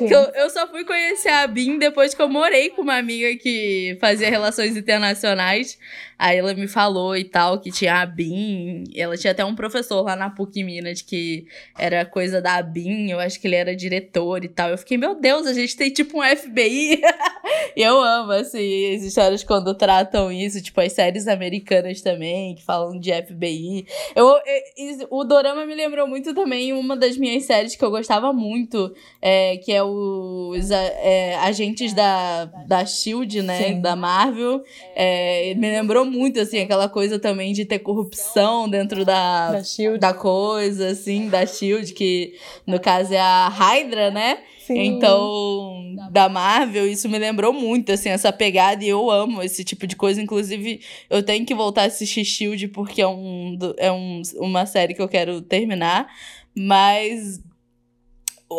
[0.00, 3.96] Eu, eu só fui conhecer a ABIN depois que eu morei com uma amiga que
[4.00, 5.78] fazia relações internacionais.
[6.18, 8.84] Aí ela me falou e tal, que tinha a BIM.
[8.94, 13.10] Ela tinha até um professor lá na PUC Minas que era coisa da BIM.
[13.10, 14.70] Eu acho que ele era diretor e tal.
[14.70, 17.00] Eu fiquei, meu Deus, a gente tem tipo um FBI.
[17.76, 22.98] eu amo, assim, as histórias quando tratam isso, tipo as séries americanas também, que falam
[22.98, 23.86] de FBI.
[24.14, 28.32] Eu, eu o Dorama me lembrou muito também uma das minhas séries que eu gostava
[28.32, 33.62] muito, é, que é os é, agentes da, da Shield, né?
[33.62, 33.80] Sim.
[33.80, 34.62] Da Marvel.
[34.94, 39.60] É, me lembrou muito, assim, aquela coisa também de ter corrupção dentro da, da,
[39.98, 42.34] da coisa, assim, da Shield, que
[42.66, 44.38] no caso é a Hydra, né?
[44.72, 44.96] Sim.
[44.96, 49.86] Então, da Marvel, isso me lembrou muito, assim, essa pegada, e eu amo esse tipo
[49.86, 50.20] de coisa.
[50.20, 54.94] Inclusive, eu tenho que voltar a assistir Shield, porque é, um, é um, uma série
[54.94, 56.08] que eu quero terminar.
[56.54, 57.40] Mas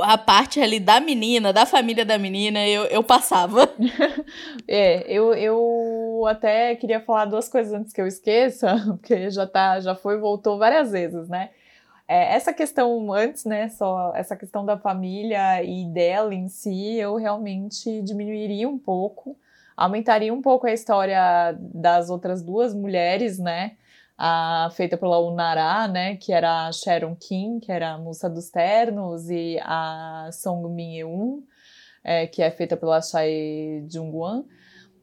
[0.01, 3.70] a parte ali da menina, da família da menina, eu, eu passava.
[4.68, 9.80] é, eu, eu até queria falar duas coisas antes que eu esqueça, porque já tá,
[9.80, 11.49] já foi e voltou várias vezes, né?
[12.07, 17.15] É, essa questão antes, né, só essa questão da família e dela em si, eu
[17.15, 19.37] realmente diminuiria um pouco,
[19.75, 23.77] aumentaria um pouco a história das outras duas mulheres, né?
[24.17, 28.49] a, feita pela Unara, né, que era a Sharon Kim, que era a moça dos
[28.49, 31.43] ternos, e a Song Min-eun,
[32.03, 34.43] é, que é feita pela Chai Jung-wan.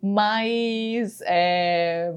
[0.02, 2.14] Mas, é,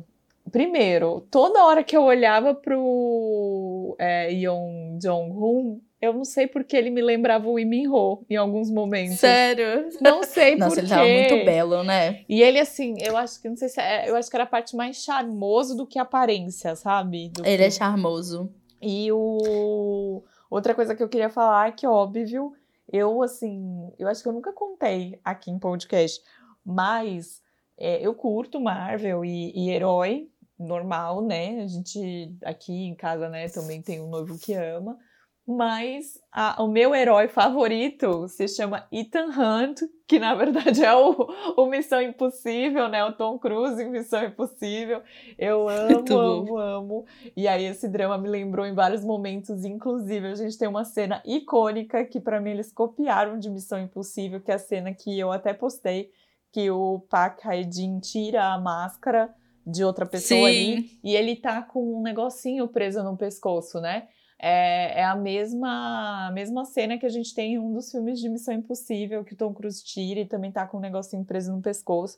[0.53, 6.91] primeiro, toda hora que eu olhava pro é, Yeon Jong-hoon, eu não sei porque ele
[6.91, 9.19] me lembrava o Lee Ho em alguns momentos.
[9.19, 9.89] Sério?
[9.99, 12.23] Não sei Nossa, ele tava muito belo, né?
[12.29, 14.47] E ele, assim, eu acho que, não sei se é, eu acho que era a
[14.47, 17.29] parte mais charmoso do que aparência, sabe?
[17.29, 17.63] Do ele que...
[17.63, 18.53] é charmoso.
[18.79, 20.21] E o...
[20.51, 22.53] Outra coisa que eu queria falar é que, óbvio,
[22.91, 26.21] eu, assim, eu acho que eu nunca contei aqui em podcast,
[26.63, 27.41] mas
[27.75, 31.61] é, eu curto Marvel e, e herói normal, né?
[31.61, 34.97] A gente aqui em casa, né, também tem um noivo que ama.
[35.45, 41.27] Mas a, o meu herói favorito se chama Ethan Hunt, que na verdade é o,
[41.57, 43.03] o Missão Impossível, né?
[43.03, 45.01] O Tom Cruise em Missão Impossível.
[45.37, 47.05] Eu amo, amo, amo.
[47.35, 51.21] E aí esse drama me lembrou em vários momentos, inclusive a gente tem uma cena
[51.25, 55.29] icônica que para mim eles copiaram de Missão Impossível, que é a cena que eu
[55.29, 56.09] até postei,
[56.53, 59.29] que o Park Hae-jin tira a máscara
[59.65, 60.73] de outra pessoa Sim.
[60.73, 64.07] ali e ele tá com um negocinho preso no pescoço, né?
[64.45, 68.19] É, é, a mesma a mesma cena que a gente tem em um dos filmes
[68.19, 71.53] de Missão Impossível, que o Tom Cruise tira e também tá com um negocinho preso
[71.55, 72.17] no pescoço.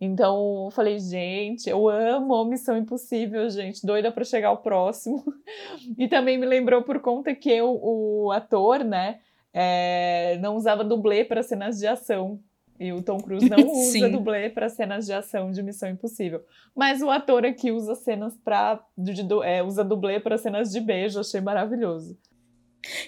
[0.00, 5.22] Então, eu falei, gente, eu amo Missão Impossível, gente, doida para chegar ao próximo.
[5.98, 9.20] e também me lembrou por conta que o, o ator, né,
[9.52, 12.40] é, não usava dublê para cenas de ação.
[12.78, 16.44] E o Tom Cruise não usa dublê para cenas de ação de Missão Impossível.
[16.74, 18.80] Mas o ator aqui usa cenas para.
[19.44, 22.18] É, usa dublê para cenas de beijo, achei maravilhoso.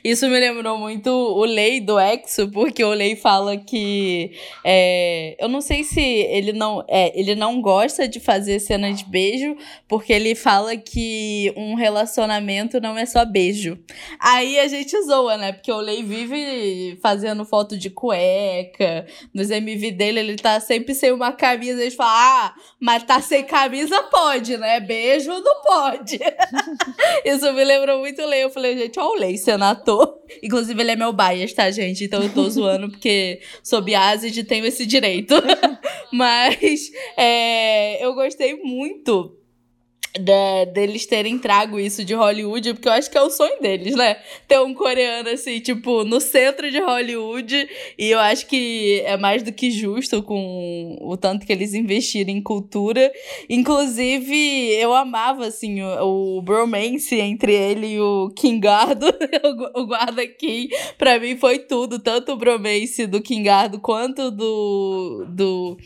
[0.03, 4.33] Isso me lembrou muito o Lei do Exo, porque o Lei fala que.
[4.65, 6.85] É, eu não sei se ele não.
[6.89, 9.57] É, ele não gosta de fazer cena de beijo,
[9.87, 13.79] porque ele fala que um relacionamento não é só beijo.
[14.21, 15.53] Aí a gente zoa, né?
[15.53, 19.07] Porque o Lei vive fazendo foto de cueca.
[19.35, 21.81] Nos MV dele, ele tá sempre sem uma camisa.
[21.81, 24.81] Eles falam, ah, mas tá sem camisa, pode, né?
[24.81, 26.19] Beijo não pode.
[27.25, 28.45] Isso me lembrou muito o Lei.
[28.45, 29.65] Eu falei, gente, ó, o Lei sendo
[30.43, 32.05] Inclusive, ele é meu bias, tá, gente?
[32.05, 35.35] Então eu tô zoando porque sou biased e tenho esse direito.
[36.13, 39.37] Mas é, eu gostei muito
[40.19, 43.95] de, deles terem trago isso de Hollywood, porque eu acho que é o sonho deles,
[43.95, 44.17] né?
[44.47, 49.43] Ter um coreano assim, tipo, no centro de Hollywood, e eu acho que é mais
[49.43, 53.13] do que justo com o tanto que eles investiram em cultura.
[53.49, 59.07] Inclusive, eu amava, assim, o, o bromance entre ele e o Kingardo,
[59.75, 60.69] o, o guarda Kim.
[60.97, 65.27] Pra mim foi tudo, tanto o bromance do Kingardo quanto do.
[65.29, 65.77] do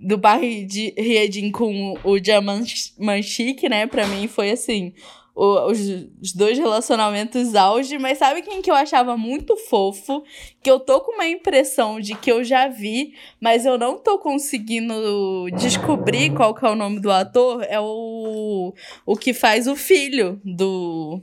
[0.00, 3.86] do Barry de Riedin com o Jamanchik, né?
[3.86, 4.94] Pra mim foi assim.
[5.34, 5.78] O, os,
[6.20, 10.22] os, dois relacionamentos auge, mas sabe quem que eu achava muito fofo?
[10.62, 14.18] Que eu tô com uma impressão de que eu já vi, mas eu não tô
[14.18, 17.64] conseguindo descobrir qual que é o nome do ator.
[17.68, 18.74] É o,
[19.06, 21.22] o que faz o filho do,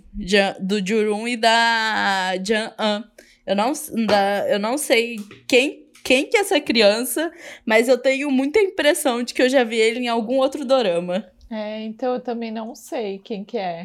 [0.59, 3.03] do Jurun e da Jan An.
[3.45, 3.71] Eu não,
[4.05, 5.17] da, eu não sei
[5.47, 7.29] quem quem que é essa criança,
[7.65, 11.25] mas eu tenho muita impressão de que eu já vi ele em algum outro dorama.
[11.51, 13.83] É, então eu também não sei quem que é.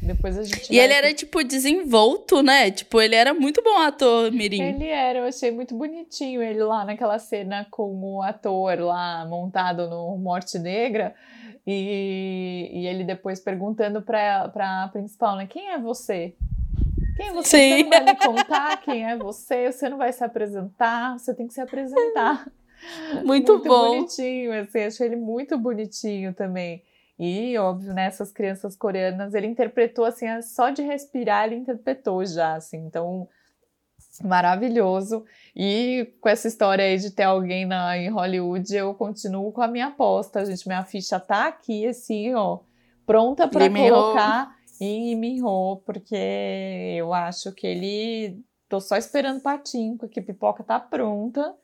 [0.00, 0.72] Depois a gente.
[0.72, 2.70] E ele era, tipo, desenvolto, né?
[2.70, 4.62] Tipo, ele era muito bom ator, Mirim.
[4.62, 9.90] Ele era, eu achei muito bonitinho ele lá naquela cena com o ator lá montado
[9.90, 11.12] no Morte Negra.
[11.66, 15.48] E, e ele depois perguntando pra, pra principal, né?
[15.48, 16.34] Quem é você?
[17.16, 17.56] Quem você?
[17.56, 17.70] Sim.
[17.70, 21.46] Você não vai me contar quem é você, você não vai se apresentar, você tem
[21.46, 22.46] que se apresentar.
[23.24, 23.96] Muito, muito bom.
[23.96, 26.82] bonitinho, assim, achei ele muito bonitinho também.
[27.18, 32.56] E, óbvio, né, essas crianças coreanas, ele interpretou, assim, só de respirar, ele interpretou já,
[32.56, 33.26] assim, então,
[34.22, 35.24] maravilhoso.
[35.56, 39.68] E com essa história aí de ter alguém na, em Hollywood, eu continuo com a
[39.68, 42.58] minha aposta, gente, minha ficha tá aqui, assim, ó,
[43.06, 46.14] pronta para colocar em Minho, porque
[46.96, 48.44] eu acho que ele.
[48.68, 51.54] Tô só esperando patinho, porque a pipoca tá pronta.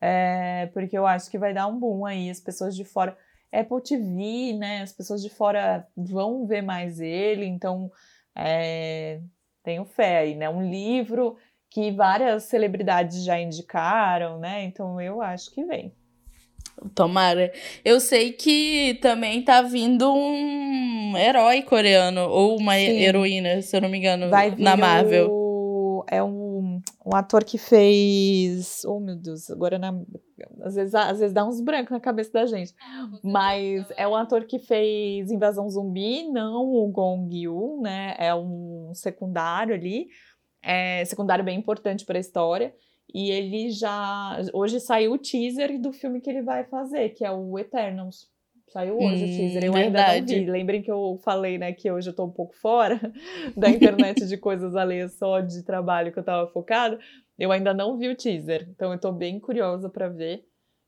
[0.00, 2.30] É, porque eu acho que vai dar um boom aí.
[2.30, 3.16] As pessoas de fora.
[3.52, 4.82] Apple TV, né?
[4.82, 7.90] As pessoas de fora vão ver mais ele, então
[8.36, 9.20] é,
[9.62, 10.48] tenho fé aí, né?
[10.50, 11.36] Um livro
[11.70, 14.64] que várias celebridades já indicaram, né?
[14.64, 15.94] Então eu acho que vem.
[16.94, 17.52] Tomara.
[17.84, 23.00] Eu sei que também tá vindo um herói coreano, ou uma Sim.
[23.00, 25.28] heroína, se eu não me engano, Vai na Marvel.
[25.30, 26.04] O...
[26.10, 28.82] É um, um ator que fez.
[28.86, 29.92] Oh, meu Deus, agora na...
[30.62, 32.74] às, vezes, às vezes dá uns brancos na cabeça da gente.
[33.22, 38.14] Mas é um ator que fez Invasão Zumbi, não o Gong Yu, né?
[38.18, 40.06] É um secundário ali.
[40.62, 42.74] É secundário bem importante para a história.
[43.12, 44.38] E ele já.
[44.52, 48.28] Hoje saiu o teaser do filme que ele vai fazer, que é o Eternals.
[48.68, 50.32] Saiu hoje hum, o teaser, eu verdade.
[50.32, 50.50] ainda não vi.
[50.50, 53.00] Lembrem que eu falei, né, que hoje eu tô um pouco fora
[53.56, 56.98] da internet de coisas alheias só de trabalho que eu tava focada.
[57.38, 60.44] Eu ainda não vi o teaser, então eu tô bem curiosa para ver.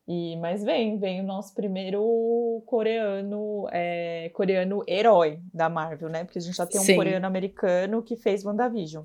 [0.06, 6.24] E, mas vem, vem o nosso primeiro coreano, é, coreano herói da Marvel, né?
[6.24, 6.96] Porque a gente já tem um Sim.
[6.96, 9.04] coreano americano que fez WandaVision.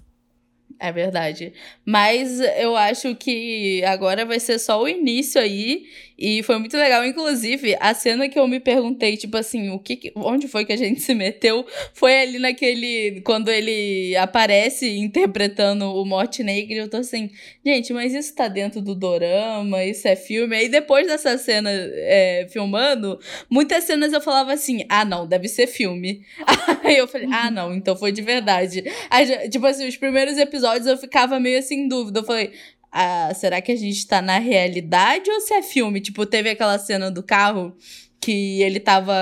[0.79, 1.53] É verdade.
[1.85, 5.87] Mas eu acho que agora vai ser só o início aí.
[6.17, 7.05] E foi muito legal.
[7.05, 10.77] Inclusive, a cena que eu me perguntei, tipo assim, o que, onde foi que a
[10.77, 11.65] gente se meteu?
[11.93, 13.21] Foi ali naquele.
[13.21, 16.77] Quando ele aparece interpretando o Morte Negra.
[16.77, 17.29] Eu tô assim,
[17.65, 20.55] gente, mas isso tá dentro do dorama, isso é filme.
[20.55, 25.67] Aí depois dessa cena é, filmando, muitas cenas eu falava assim: ah, não, deve ser
[25.67, 26.21] filme.
[26.83, 28.83] Aí eu falei, ah, não, então foi de verdade.
[29.09, 32.19] Aí, tipo assim, os primeiros episódios eu ficava meio assim em dúvida.
[32.19, 32.53] Eu falei,
[32.97, 35.99] ah, será que a gente tá na realidade ou se é filme?
[35.99, 37.75] Tipo, teve aquela cena do carro
[38.21, 39.13] que ele tava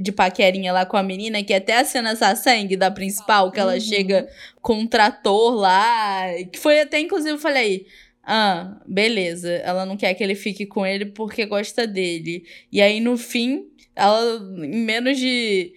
[0.00, 3.74] de paquerinha lá com a menina, que até a cena sangue da principal, que ela
[3.74, 3.80] uhum.
[3.80, 4.28] chega
[4.60, 7.86] com um trator lá, que foi até, inclusive, eu falei,
[8.24, 12.44] ah, beleza, ela não quer que ele fique com ele porque gosta dele.
[12.72, 15.72] E aí, no fim, ela, em menos de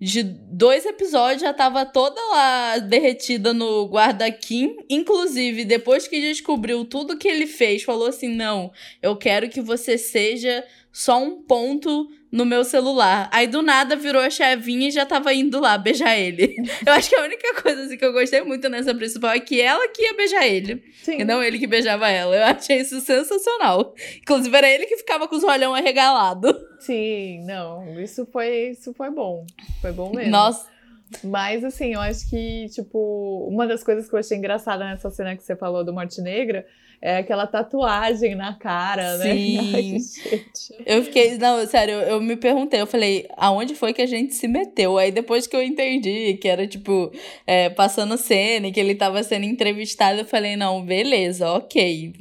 [0.00, 4.76] de dois episódios já tava toda lá derretida no guarda Kim.
[4.90, 8.70] Inclusive, depois que descobriu tudo que ele fez, falou assim: não,
[9.02, 13.30] eu quero que você seja só um ponto no meu celular.
[13.32, 16.54] Aí do nada virou a chavinha e já tava indo lá beijar ele.
[16.86, 19.60] Eu acho que a única coisa assim, que eu gostei muito nessa principal é que
[19.60, 20.84] ela que ia beijar ele.
[21.02, 21.20] Sim.
[21.20, 22.36] E não ele que beijava ela.
[22.36, 23.94] Eu achei isso sensacional.
[24.18, 26.54] Inclusive, era ele que ficava com os olhão arregalado.
[26.78, 27.98] Sim, não.
[27.98, 29.46] Isso foi, isso foi bom.
[29.80, 30.30] Foi bom mesmo.
[30.30, 30.75] Nossa.
[31.22, 35.36] Mas, assim, eu acho que, tipo, uma das coisas que eu achei engraçada nessa cena
[35.36, 36.66] que você falou do Morte Negra
[37.00, 39.34] é aquela tatuagem na cara, né?
[39.34, 39.98] Sim.
[40.84, 44.34] eu fiquei, não, sério, eu, eu, me perguntei, eu falei, aonde foi que a gente
[44.34, 44.96] se meteu?
[44.96, 47.12] Aí depois que eu entendi que era, tipo,
[47.46, 52.12] é, passando cena e que ele tava sendo entrevistado, eu falei, não, beleza, ok,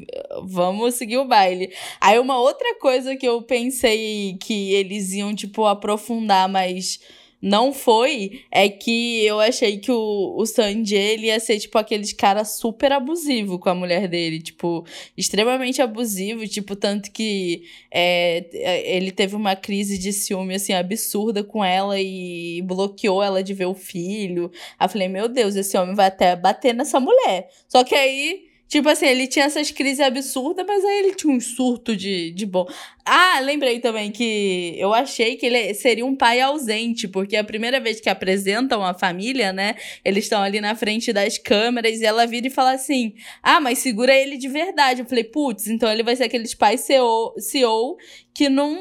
[0.44, 1.72] vamos seguir o baile.
[2.02, 7.00] Aí uma outra coisa que eu pensei que eles iam, tipo, aprofundar mais
[7.46, 12.12] não foi, é que eu achei que o, o Sanji, ele ia ser, tipo, aqueles
[12.12, 14.84] cara super abusivo com a mulher dele, tipo,
[15.16, 21.44] extremamente abusivo, tipo, tanto que é, é, ele teve uma crise de ciúme, assim, absurda
[21.44, 24.52] com ela e bloqueou ela de ver o filho.
[24.80, 27.52] Aí eu falei, meu Deus, esse homem vai até bater nessa mulher.
[27.68, 31.40] Só que aí Tipo assim, ele tinha essas crises absurdas, mas aí ele tinha um
[31.40, 32.68] surto de, de bom.
[33.06, 37.80] Ah, lembrei também que eu achei que ele seria um pai ausente, porque a primeira
[37.80, 39.76] vez que apresentam a família, né?
[40.04, 43.14] Eles estão ali na frente das câmeras e ela vira e fala assim:
[43.44, 45.02] Ah, mas segura ele de verdade.
[45.02, 47.98] Eu falei, putz, então ele vai ser aqueles pais CEO, CEO
[48.36, 48.76] que não,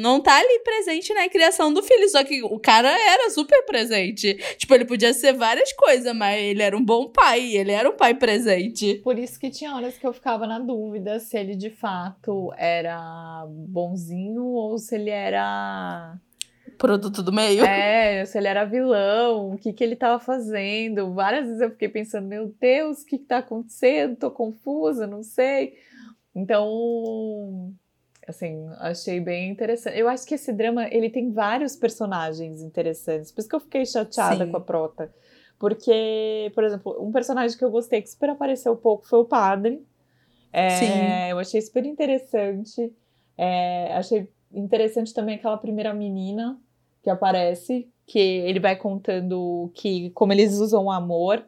[0.00, 2.08] não tá ali presente na criação do filho.
[2.08, 4.34] Só que o cara era super presente.
[4.56, 7.96] Tipo, ele podia ser várias coisas, mas ele era um bom pai, ele era um
[7.96, 8.96] pai presente.
[9.04, 13.46] Por isso que tinha horas que eu ficava na dúvida se ele de fato era
[13.48, 16.18] bonzinho ou se ele era
[16.76, 17.64] produto do meio.
[17.64, 21.14] É, se ele era vilão, o que, que ele estava fazendo.
[21.14, 24.16] Várias vezes eu fiquei pensando, meu Deus, o que, está acontecendo?
[24.16, 25.74] Tô confusa, não sei.
[26.34, 27.72] Então,
[28.28, 29.98] Assim, achei bem interessante.
[29.98, 33.32] Eu acho que esse drama, ele tem vários personagens interessantes.
[33.32, 34.50] Por isso que eu fiquei chateada Sim.
[34.50, 35.10] com a Prota.
[35.58, 39.82] Porque, por exemplo, um personagem que eu gostei que super apareceu pouco foi o padre.
[40.52, 41.30] É, Sim.
[41.30, 42.92] Eu achei super interessante.
[43.36, 46.60] É, achei interessante também aquela primeira menina
[47.02, 51.42] que aparece, que ele vai contando que como eles usam o amor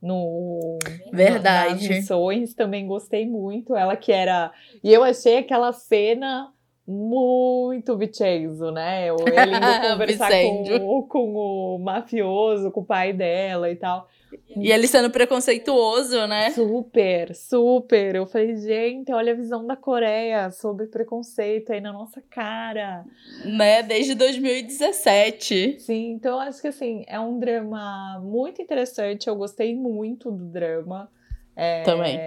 [0.00, 0.78] no
[1.12, 1.88] Verdade.
[1.88, 3.74] nas missões, também gostei muito.
[3.74, 4.52] Ela que era.
[4.82, 6.52] E eu achei aquela cena
[6.86, 9.08] muito Vincenzo, né?
[9.08, 14.08] Ele indo conversar com, com o mafioso, com o pai dela e tal.
[14.56, 16.50] E ele sendo preconceituoso, né?
[16.50, 18.14] Super, super.
[18.14, 23.04] Eu falei, gente, olha a visão da Coreia sobre preconceito aí na nossa cara.
[23.44, 25.80] Né, desde 2017.
[25.80, 29.28] Sim, então acho que assim, é um drama muito interessante.
[29.28, 31.10] Eu gostei muito do drama.
[31.54, 32.18] É, Também.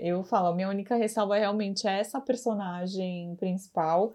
[0.00, 4.12] Eu falo, a minha única ressalva realmente é essa personagem principal.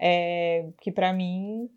[0.00, 1.68] É, que para mim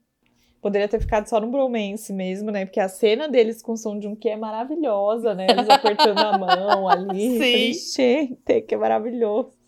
[0.62, 2.66] Poderia ter ficado só no bromance mesmo, né?
[2.66, 5.48] Porque a cena deles com o som de um que é maravilhosa, né?
[5.50, 7.40] Eles apertando a mão ali.
[7.40, 7.74] Sim.
[7.74, 9.62] Gente, que maravilhoso.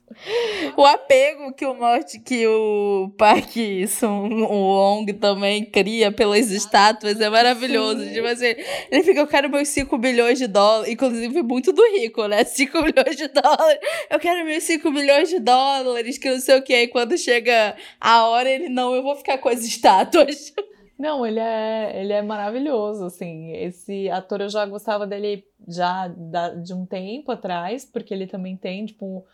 [0.77, 3.55] O apego que o Morte, que o Park
[3.87, 8.07] Sun Wong também cria pelas estátuas é maravilhoso.
[8.11, 8.55] Tipo assim,
[8.91, 10.93] ele fica, eu quero meus 5 bilhões de dólares.
[10.93, 12.43] Inclusive, muito do rico, né?
[12.45, 13.79] 5 milhões de dólares.
[14.09, 16.73] Eu quero meus 5 milhões de dólares, que não sei o que.
[16.73, 20.53] Aí quando chega a hora, ele, não, eu vou ficar com as estátuas.
[20.97, 23.51] Não, ele é, ele é maravilhoso, assim.
[23.51, 28.85] Esse ator eu já gostava dele já de um tempo atrás, porque ele também tem,
[28.85, 29.25] tipo,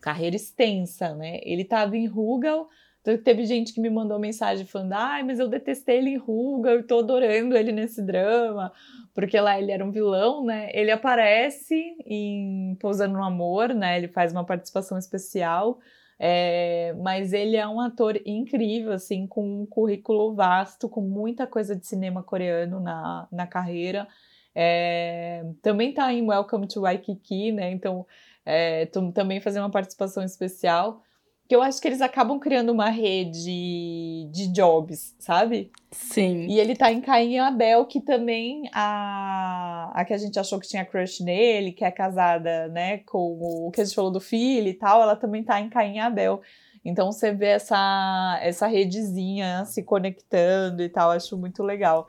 [0.00, 1.40] carreira extensa, né?
[1.42, 2.68] Ele tava em Rugal,
[3.00, 6.74] então teve gente que me mandou mensagem falando, ai, mas eu detestei ele em Rugal,
[6.74, 8.72] eu tô adorando ele nesse drama,
[9.14, 10.70] porque lá ele era um vilão, né?
[10.74, 13.96] Ele aparece em Pousando no Amor, né?
[13.96, 15.78] Ele faz uma participação especial,
[16.22, 21.74] é, mas ele é um ator incrível, assim, com um currículo vasto, com muita coisa
[21.74, 24.06] de cinema coreano na, na carreira.
[24.54, 27.70] É, também tá em Welcome to Waikiki, né?
[27.70, 28.06] Então,
[28.44, 31.02] é, também fazer uma participação especial
[31.50, 35.68] que eu acho que eles acabam criando uma rede de jobs, sabe?
[35.90, 36.46] Sim.
[36.48, 40.60] E ele tá em Caim e Abel, que também a, a que a gente achou
[40.60, 44.20] que tinha crush nele, que é casada, né, com o que a gente falou do
[44.20, 46.40] filho e tal, ela também tá em Caim e Abel.
[46.84, 52.06] Então você vê essa, essa redezinha se conectando e tal, acho muito legal.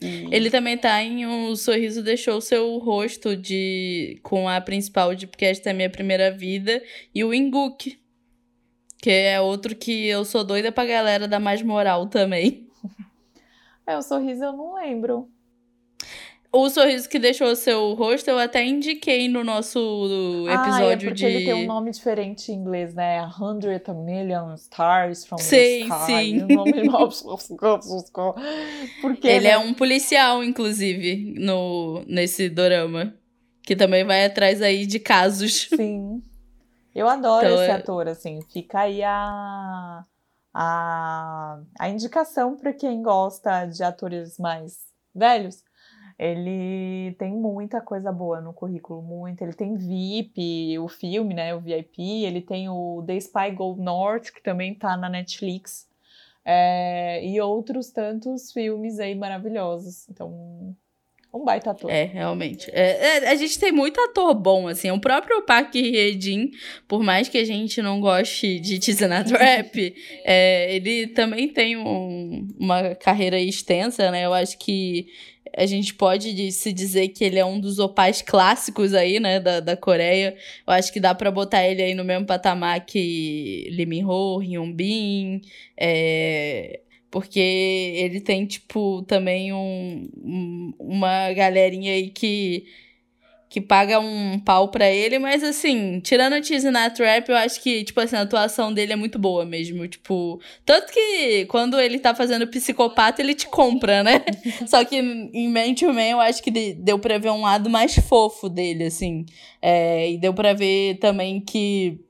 [0.00, 0.28] E...
[0.30, 5.46] Ele também tá em O Sorriso Deixou Seu Rosto de com a principal de Porque
[5.46, 6.80] Esta é Minha Primeira Vida
[7.12, 7.98] e o Inguk,
[9.04, 12.66] que é outro que eu sou doida pra galera dar mais moral também.
[13.86, 15.28] É, o sorriso eu não lembro.
[16.50, 19.78] O sorriso que deixou o seu rosto, eu até indiquei no nosso
[20.48, 21.26] episódio ah, é porque de.
[21.26, 23.18] Ele tem um nome diferente em inglês, né?
[23.18, 26.06] A hundred million stars from sim, the sky.
[26.06, 26.46] Sim,
[27.38, 27.58] sim.
[29.02, 29.50] porque ele é né?
[29.50, 33.12] é um policial, inclusive, no nesse dorama,
[33.62, 35.68] que também vai atrás aí de casos.
[35.76, 36.22] Sim.
[36.94, 37.74] Eu adoro então, esse é...
[37.74, 38.40] ator, assim.
[38.42, 40.04] Fica aí a,
[40.52, 44.78] a, a indicação para quem gosta de atores mais
[45.14, 45.64] velhos,
[46.18, 49.42] ele tem muita coisa boa no currículo, muito.
[49.42, 54.30] Ele tem VIP, o filme, né, o VIP, ele tem o The Spy Go North,
[54.30, 55.88] que também tá na Netflix,
[56.44, 60.08] é, e outros tantos filmes aí maravilhosos.
[60.08, 60.76] Então,
[61.34, 61.90] um baita ator.
[61.90, 62.70] É, realmente.
[62.72, 64.90] É, é, a gente tem muito ator bom, assim.
[64.90, 66.52] O próprio Park Hye-jin,
[66.86, 72.46] por mais que a gente não goste de Tizana Trap, é, ele também tem um,
[72.58, 74.24] uma carreira extensa, né?
[74.24, 75.08] Eu acho que
[75.56, 79.60] a gente pode se dizer que ele é um dos opais clássicos aí, né, da,
[79.60, 80.36] da Coreia.
[80.66, 84.72] Eu acho que dá para botar ele aí no mesmo patamar que Lee Min-ho, Hyun
[84.72, 85.40] Bin,
[85.76, 86.80] é,
[87.14, 92.66] porque ele tem, tipo, também um, um, uma galerinha aí que
[93.48, 97.62] que paga um pau pra ele, mas assim, tirando a Cheese na Trap, eu acho
[97.62, 102.00] que, tipo assim, a atuação dele é muito boa mesmo, tipo, tanto que quando ele
[102.00, 104.24] tá fazendo psicopata, ele te compra, né?
[104.66, 107.94] Só que em Man to Man, eu acho que deu pra ver um lado mais
[107.94, 109.24] fofo dele, assim,
[109.62, 112.03] é, e deu pra ver também que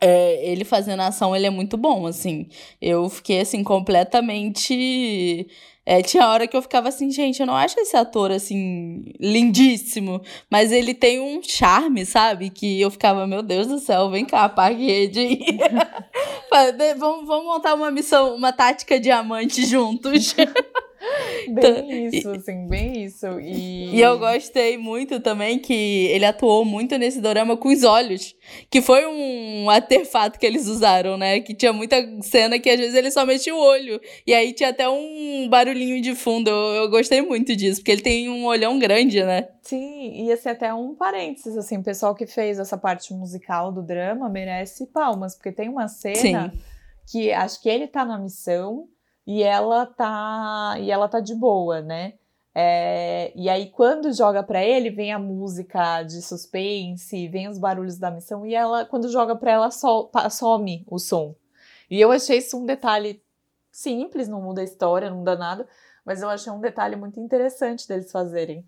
[0.00, 2.48] é, ele fazendo ação, ele é muito bom, assim,
[2.80, 5.46] eu fiquei, assim, completamente
[5.90, 10.20] é, tinha hora que eu ficava assim, gente, eu não acho esse ator, assim, lindíssimo.
[10.50, 12.50] Mas ele tem um charme, sabe?
[12.50, 15.10] Que eu ficava, meu Deus do céu, vem cá, apague
[16.98, 20.36] vamos, vamos montar uma missão, uma tática diamante juntos.
[21.60, 23.26] Bem isso, assim, bem isso.
[23.40, 23.96] E...
[23.96, 28.34] e eu gostei muito também que ele atuou muito nesse dorama com os olhos.
[28.70, 31.40] Que foi um artefato que eles usaram, né?
[31.40, 34.00] Que tinha muita cena que às vezes ele só mexia o olho.
[34.26, 36.48] E aí tinha até um barulhinho de fundo.
[36.48, 39.48] Eu, eu gostei muito disso, porque ele tem um olhão grande, né?
[39.62, 43.82] Sim, ia ser até um parênteses, assim, o pessoal que fez essa parte musical do
[43.82, 46.58] drama merece palmas, porque tem uma cena Sim.
[47.10, 48.88] que acho que ele tá na missão
[49.28, 52.14] e ela tá e ela tá de boa, né?
[52.54, 57.98] É, e aí quando joga para ele vem a música de suspense, vem os barulhos
[57.98, 61.36] da missão e ela quando joga para ela so, some o som.
[61.90, 63.22] E eu achei isso um detalhe
[63.70, 65.68] simples, não muda a história, não muda nada,
[66.06, 68.66] mas eu achei um detalhe muito interessante deles fazerem.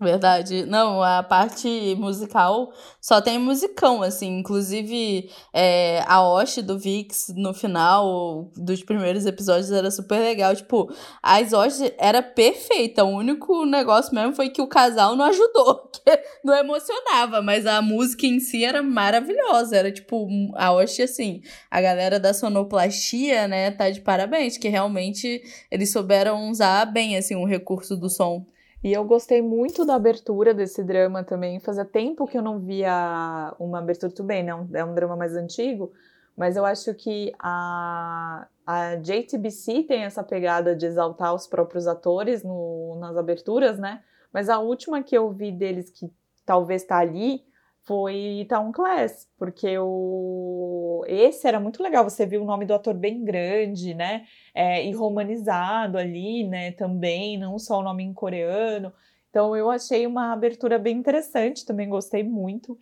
[0.00, 0.66] Verdade.
[0.66, 2.70] Não, a parte musical
[3.00, 4.40] só tem musicão, assim.
[4.40, 10.54] Inclusive, é, a Osh do Vix no final dos primeiros episódios era super legal.
[10.54, 13.04] Tipo, a Osh era perfeita.
[13.04, 15.90] O único negócio mesmo foi que o casal não ajudou.
[16.44, 19.76] não emocionava, mas a música em si era maravilhosa.
[19.76, 25.42] Era tipo, a Osh, assim, a galera da sonoplastia, né, tá de parabéns, que realmente
[25.70, 28.44] eles souberam usar bem, assim, o recurso do som.
[28.86, 31.58] E eu gostei muito da abertura desse drama também.
[31.58, 35.34] Fazia tempo que eu não via uma abertura, tudo bem, não, é um drama mais
[35.34, 35.92] antigo,
[36.36, 42.44] mas eu acho que a, a JTBC tem essa pegada de exaltar os próprios atores
[42.44, 44.04] no, nas aberturas, né?
[44.32, 46.08] Mas a última que eu vi deles que
[46.44, 47.42] talvez tá ali
[47.86, 51.04] foi Town Class, porque o...
[51.06, 54.92] esse era muito legal, você viu o nome do ator bem grande, né, é, e
[54.92, 58.92] romanizado ali, né, também, não só o nome em coreano,
[59.30, 62.76] então eu achei uma abertura bem interessante, também gostei muito,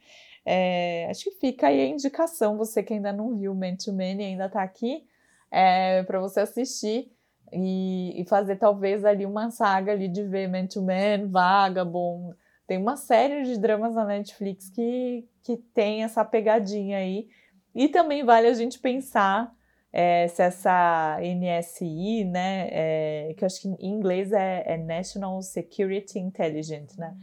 [0.45, 4.23] é, acho que fica aí a indicação, você que ainda não viu Man to Man
[4.23, 5.05] e ainda tá aqui,
[5.51, 7.13] é, para você assistir,
[7.53, 12.35] e, e, fazer talvez ali uma saga ali de ver Man to Man, Vagabond,
[12.67, 17.29] tem uma série de dramas na Netflix que, que tem essa pegadinha aí.
[17.75, 19.53] E também vale a gente pensar
[19.93, 25.41] é, se essa NSI, né, é, que eu acho que em inglês é, é National
[25.43, 27.17] Security Intelligence, né,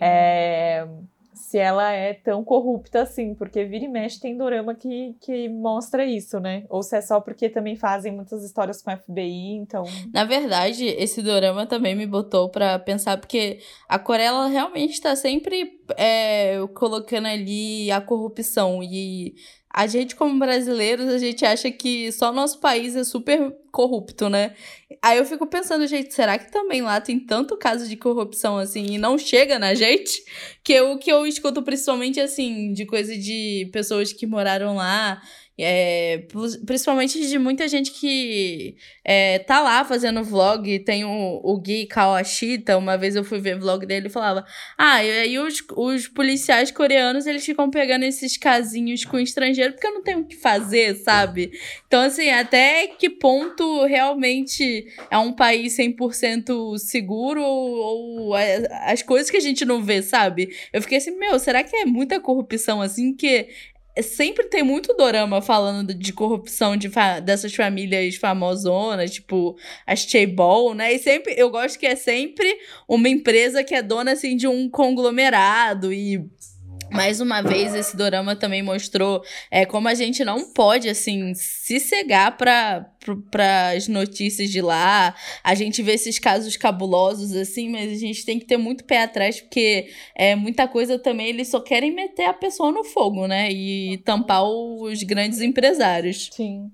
[0.00, 0.86] é,
[1.34, 6.04] se ela é tão corrupta assim, porque vira e mexe tem dorama que, que mostra
[6.04, 6.64] isso, né?
[6.68, 9.84] Ou se é só porque também fazem muitas histórias com FBI, então.
[10.12, 13.58] Na verdade, esse dorama também me botou para pensar, porque
[13.88, 19.34] a Coreia ela realmente está sempre é, colocando ali a corrupção e
[19.76, 24.54] a gente, como brasileiros, a gente acha que só nosso país é super corrupto, né?
[25.02, 28.86] Aí eu fico pensando, gente, será que também lá tem tanto caso de corrupção assim
[28.92, 30.22] e não chega na gente?
[30.62, 35.20] Que o que eu escuto principalmente assim, de coisa de pessoas que moraram lá
[35.56, 36.26] é,
[36.66, 38.74] principalmente de muita gente que
[39.04, 40.80] é, tá lá fazendo vlog.
[40.80, 44.44] Tem o, o Gui Kawashita, uma vez eu fui ver vlog dele e falava:
[44.76, 49.86] Ah, e aí os, os policiais coreanos eles ficam pegando esses casinhos com estrangeiro porque
[49.86, 51.52] eu não tenho o que fazer, sabe?
[51.86, 59.30] Então, assim, até que ponto realmente é um país 100% seguro ou, ou as coisas
[59.30, 60.52] que a gente não vê, sabe?
[60.72, 63.48] Eu fiquei assim, meu, será que é muita corrupção assim que
[64.02, 70.74] sempre tem muito dorama falando de corrupção de fa dessas famílias famosonas, tipo a Chaebol,
[70.74, 70.92] né?
[70.94, 74.68] E sempre eu gosto que é sempre uma empresa que é dona assim de um
[74.68, 76.28] conglomerado e
[76.94, 81.80] mais uma vez, esse dorama também mostrou é, como a gente não pode, assim, se
[81.80, 82.86] cegar para
[83.76, 85.14] as notícias de lá.
[85.42, 89.02] A gente vê esses casos cabulosos, assim, mas a gente tem que ter muito pé
[89.02, 93.50] atrás, porque é, muita coisa também eles só querem meter a pessoa no fogo, né?
[93.50, 96.30] E tampar os grandes empresários.
[96.32, 96.70] Sim.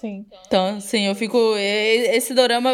[0.00, 0.24] Sim.
[0.46, 1.36] Então, sim, eu fico.
[1.58, 2.70] Esse dorama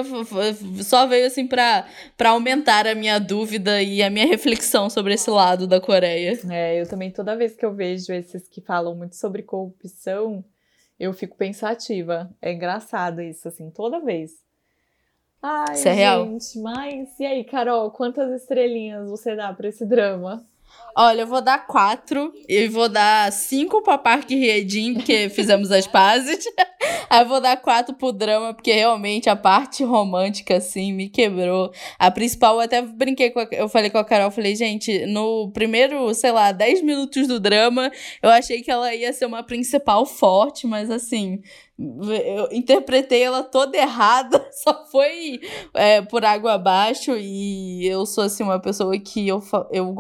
[0.85, 1.85] só veio assim pra,
[2.17, 6.39] pra aumentar a minha dúvida e a minha reflexão sobre esse lado da Coreia.
[6.49, 10.45] É, eu também, toda vez que eu vejo esses que falam muito sobre corrupção,
[11.01, 12.31] eu fico pensativa.
[12.41, 14.31] É engraçado isso, assim, toda vez.
[15.43, 16.27] Ai, isso é real.
[16.27, 20.47] gente, mas e aí, Carol, quantas estrelinhas você dá pra esse drama?
[20.99, 25.87] Olha, eu vou dar quatro e vou dar cinco pra Parque Riedim, porque fizemos as
[25.87, 26.43] pazes.
[27.11, 31.71] Aí eu vou dar quatro pro drama, porque realmente a parte romântica, assim, me quebrou.
[31.99, 35.51] A principal, eu até brinquei com a, Eu falei com a Carol, falei, gente, no
[35.53, 37.93] primeiro, sei lá, dez minutos do drama,
[38.23, 41.43] eu achei que ela ia ser uma principal forte, mas assim,
[41.79, 45.41] eu interpretei ela toda errada, só foi
[45.75, 49.95] é, por água abaixo e eu sou assim uma pessoa que eu, eu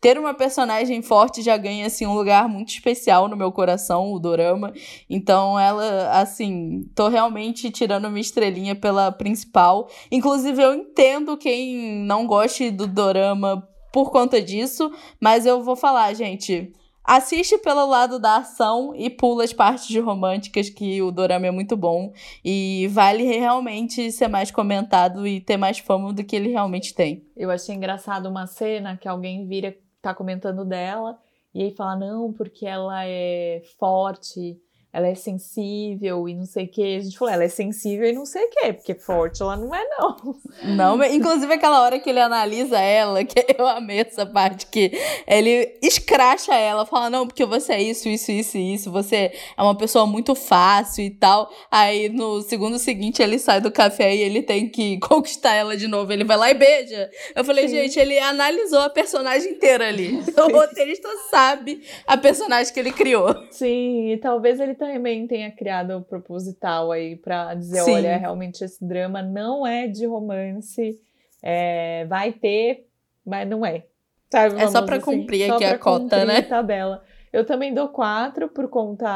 [0.00, 4.18] ter uma personagem forte já ganha assim um lugar muito especial no meu coração, o
[4.18, 4.72] dorama.
[5.08, 9.88] Então ela assim, tô realmente tirando uma estrelinha pela principal.
[10.10, 14.90] Inclusive eu entendo quem não goste do dorama por conta disso,
[15.20, 16.72] mas eu vou falar, gente,
[17.06, 21.76] Assiste pelo lado da ação e pula as partes românticas, que o dorama é muito
[21.76, 22.10] bom.
[22.42, 27.22] E vale realmente ser mais comentado e ter mais fama do que ele realmente tem.
[27.36, 31.18] Eu achei engraçado uma cena que alguém vira, tá comentando dela,
[31.54, 34.60] e aí fala, não, porque ela é forte
[34.94, 36.96] ela é sensível e não sei o que.
[36.96, 39.74] A gente falou, ela é sensível e não sei o que, porque forte ela não
[39.74, 40.36] é, não.
[40.62, 44.92] Não, inclusive aquela hora que ele analisa ela, que eu amei essa parte, que
[45.26, 49.62] ele escracha ela, fala, não, porque você é isso, isso, isso e isso, você é
[49.62, 51.50] uma pessoa muito fácil e tal.
[51.68, 55.88] Aí no segundo seguinte ele sai do café e ele tem que conquistar ela de
[55.88, 56.12] novo.
[56.12, 57.10] Ele vai lá e beija.
[57.34, 57.74] Eu falei, Sim.
[57.76, 60.22] gente, ele analisou a personagem inteira ali.
[60.22, 60.34] Sim.
[60.44, 63.34] O roteirista sabe a personagem que ele criou.
[63.50, 67.92] Sim, e talvez ele também tenha criado o proposital aí para dizer, Sim.
[67.92, 71.00] olha, realmente esse drama não é de romance,
[71.42, 72.86] é, vai ter,
[73.24, 73.84] mas não é.
[74.30, 76.38] Sabe, é só para assim, cumprir aqui a cota, né?
[76.38, 77.02] A tabela.
[77.32, 79.08] Eu também dou quatro por conta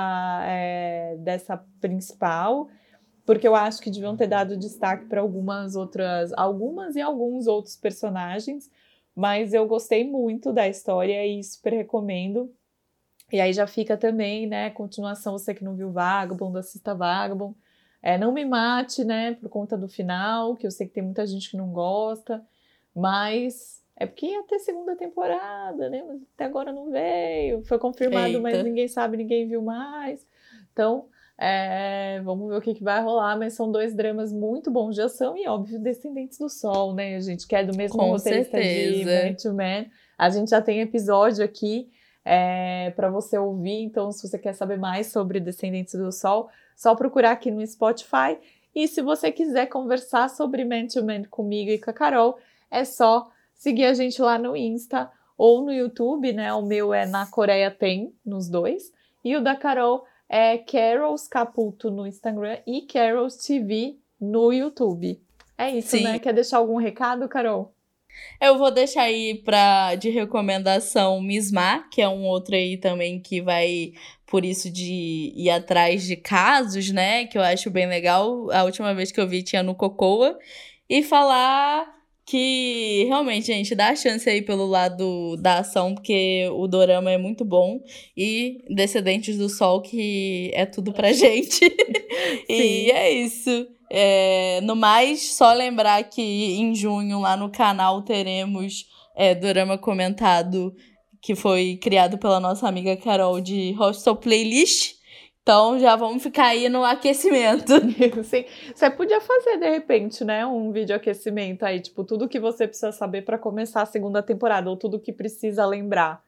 [0.45, 2.69] é, dessa principal,
[3.25, 7.77] porque eu acho que deviam ter dado destaque para algumas outras, algumas e alguns outros
[7.77, 8.71] personagens,
[9.14, 12.53] mas eu gostei muito da história e super recomendo.
[13.31, 17.55] E aí já fica também, né, continuação, você que não viu Vagabond, assista Vagabond.
[18.03, 21.26] É, não me mate, né, por conta do final, que eu sei que tem muita
[21.26, 22.43] gente que não gosta,
[22.95, 28.29] mas é porque ia ter segunda temporada, né, mas até agora não veio, foi confirmado,
[28.29, 28.41] Eita.
[28.41, 30.24] mas ninguém sabe, ninguém viu mais.
[30.72, 31.07] Então,
[31.37, 35.03] é, vamos ver o que, que, vai rolar, mas são dois dramas muito bons de
[35.03, 38.57] ação e, óbvio, Descendentes do Sol, né, a gente que é do mesmo Com roteirista
[38.57, 39.05] certeza.
[39.05, 39.87] de Man to Man.
[40.16, 41.91] A gente já tem episódio aqui
[42.31, 43.83] é, para você ouvir.
[43.83, 48.39] Então, se você quer saber mais sobre Descendentes do Sol, só procurar aqui no Spotify.
[48.74, 52.39] E se você quiser conversar sobre Man to Man comigo e com a Carol,
[52.70, 56.53] é só seguir a gente lá no Insta ou no YouTube, né?
[56.53, 58.93] O meu é Na Coreia Tem, nos dois.
[59.24, 65.18] E o da Carol é Carols Caputo no Instagram e Carols TV no YouTube.
[65.57, 66.05] É isso, Sim.
[66.05, 66.18] né?
[66.18, 67.72] Quer deixar algum recado, Carol?
[68.41, 73.41] Eu vou deixar aí pra, de recomendação Misma, que é um outro aí também que
[73.41, 73.93] vai
[74.27, 77.27] por isso de ir atrás de casos, né?
[77.27, 78.51] Que eu acho bem legal.
[78.51, 80.39] A última vez que eu vi tinha no Cocoa.
[80.89, 86.67] E falar que realmente, gente, dá a chance aí pelo lado da ação, porque o
[86.69, 87.83] dorama é muito bom.
[88.17, 91.65] E Descendentes do Sol, que é tudo pra gente.
[92.49, 93.67] e é isso.
[93.91, 98.86] É, no mais, só lembrar que em junho lá no canal teremos
[99.16, 100.74] é, Dorama Comentado,
[101.20, 104.99] que foi criado pela nossa amiga Carol de Hostel Playlist.
[105.43, 107.72] Então já vamos ficar aí no aquecimento.
[108.22, 108.45] Sim.
[108.74, 112.93] Você podia fazer, de repente, né, um vídeo aquecimento aí, tipo, tudo que você precisa
[112.93, 116.22] saber para começar a segunda temporada, ou tudo que precisa lembrar.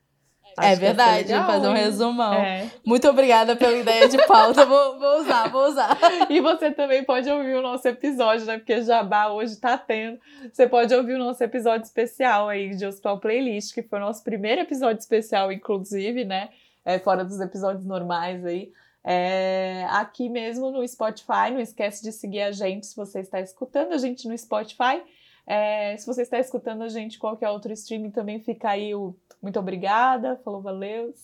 [0.62, 2.34] É verdade, legal, fazer um resumão.
[2.34, 2.70] É.
[2.84, 4.64] Muito obrigada pela ideia de pauta.
[4.66, 5.98] vou, vou usar, vou usar.
[6.28, 8.58] E você também pode ouvir o nosso episódio, né?
[8.58, 10.18] Porque Jabá hoje tá tendo.
[10.52, 14.22] Você pode ouvir o nosso episódio especial aí de Hospital Playlist, que foi o nosso
[14.22, 16.50] primeiro episódio especial, inclusive, né?
[16.84, 18.72] é, fora dos episódios normais aí.
[19.02, 23.92] É, aqui mesmo no Spotify, não esquece de seguir a gente se você está escutando
[23.92, 25.02] a gente no Spotify.
[25.46, 29.58] É, se você está escutando a gente qualquer outro streaming, também fica aí o muito
[29.58, 31.14] obrigada, falou valeu.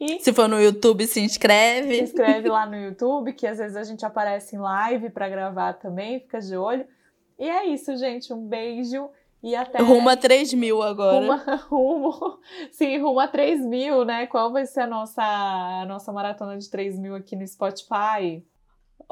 [0.00, 1.94] E se for no YouTube, se inscreve.
[1.94, 5.74] Se inscreve lá no YouTube, que às vezes a gente aparece em live para gravar
[5.74, 6.84] também, fica de olho.
[7.38, 8.32] E é isso, gente.
[8.32, 9.08] Um beijo
[9.40, 9.80] e até.
[9.80, 11.20] Rumo a 3 mil agora.
[11.68, 12.40] Rumo, rumo,
[12.72, 14.26] sim, rumo a 3 mil, né?
[14.26, 18.44] Qual vai ser a nossa, a nossa maratona de 3 mil aqui no Spotify?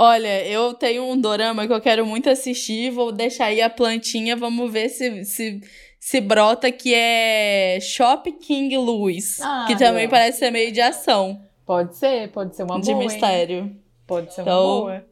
[0.04, 4.34] Olha, eu tenho um dorama que eu quero muito assistir, vou deixar aí a plantinha,
[4.34, 5.60] vamos ver se, se,
[6.00, 11.40] se brota, que é Shop King Louis, ah, que também parece ser meio de ação.
[11.64, 12.98] Pode ser, pode ser uma de boa.
[12.98, 13.58] De mistério.
[13.58, 13.80] Hein?
[14.04, 15.06] Pode ser então, uma boa.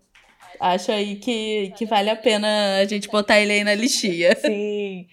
[0.59, 4.34] Acho aí que, que vale a pena a gente botar ele aí na lixia.
[4.43, 5.07] Sim.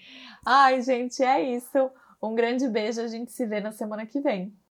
[0.44, 1.88] Ai, gente, é isso.
[2.20, 4.52] Um grande beijo, a gente se vê na semana que vem.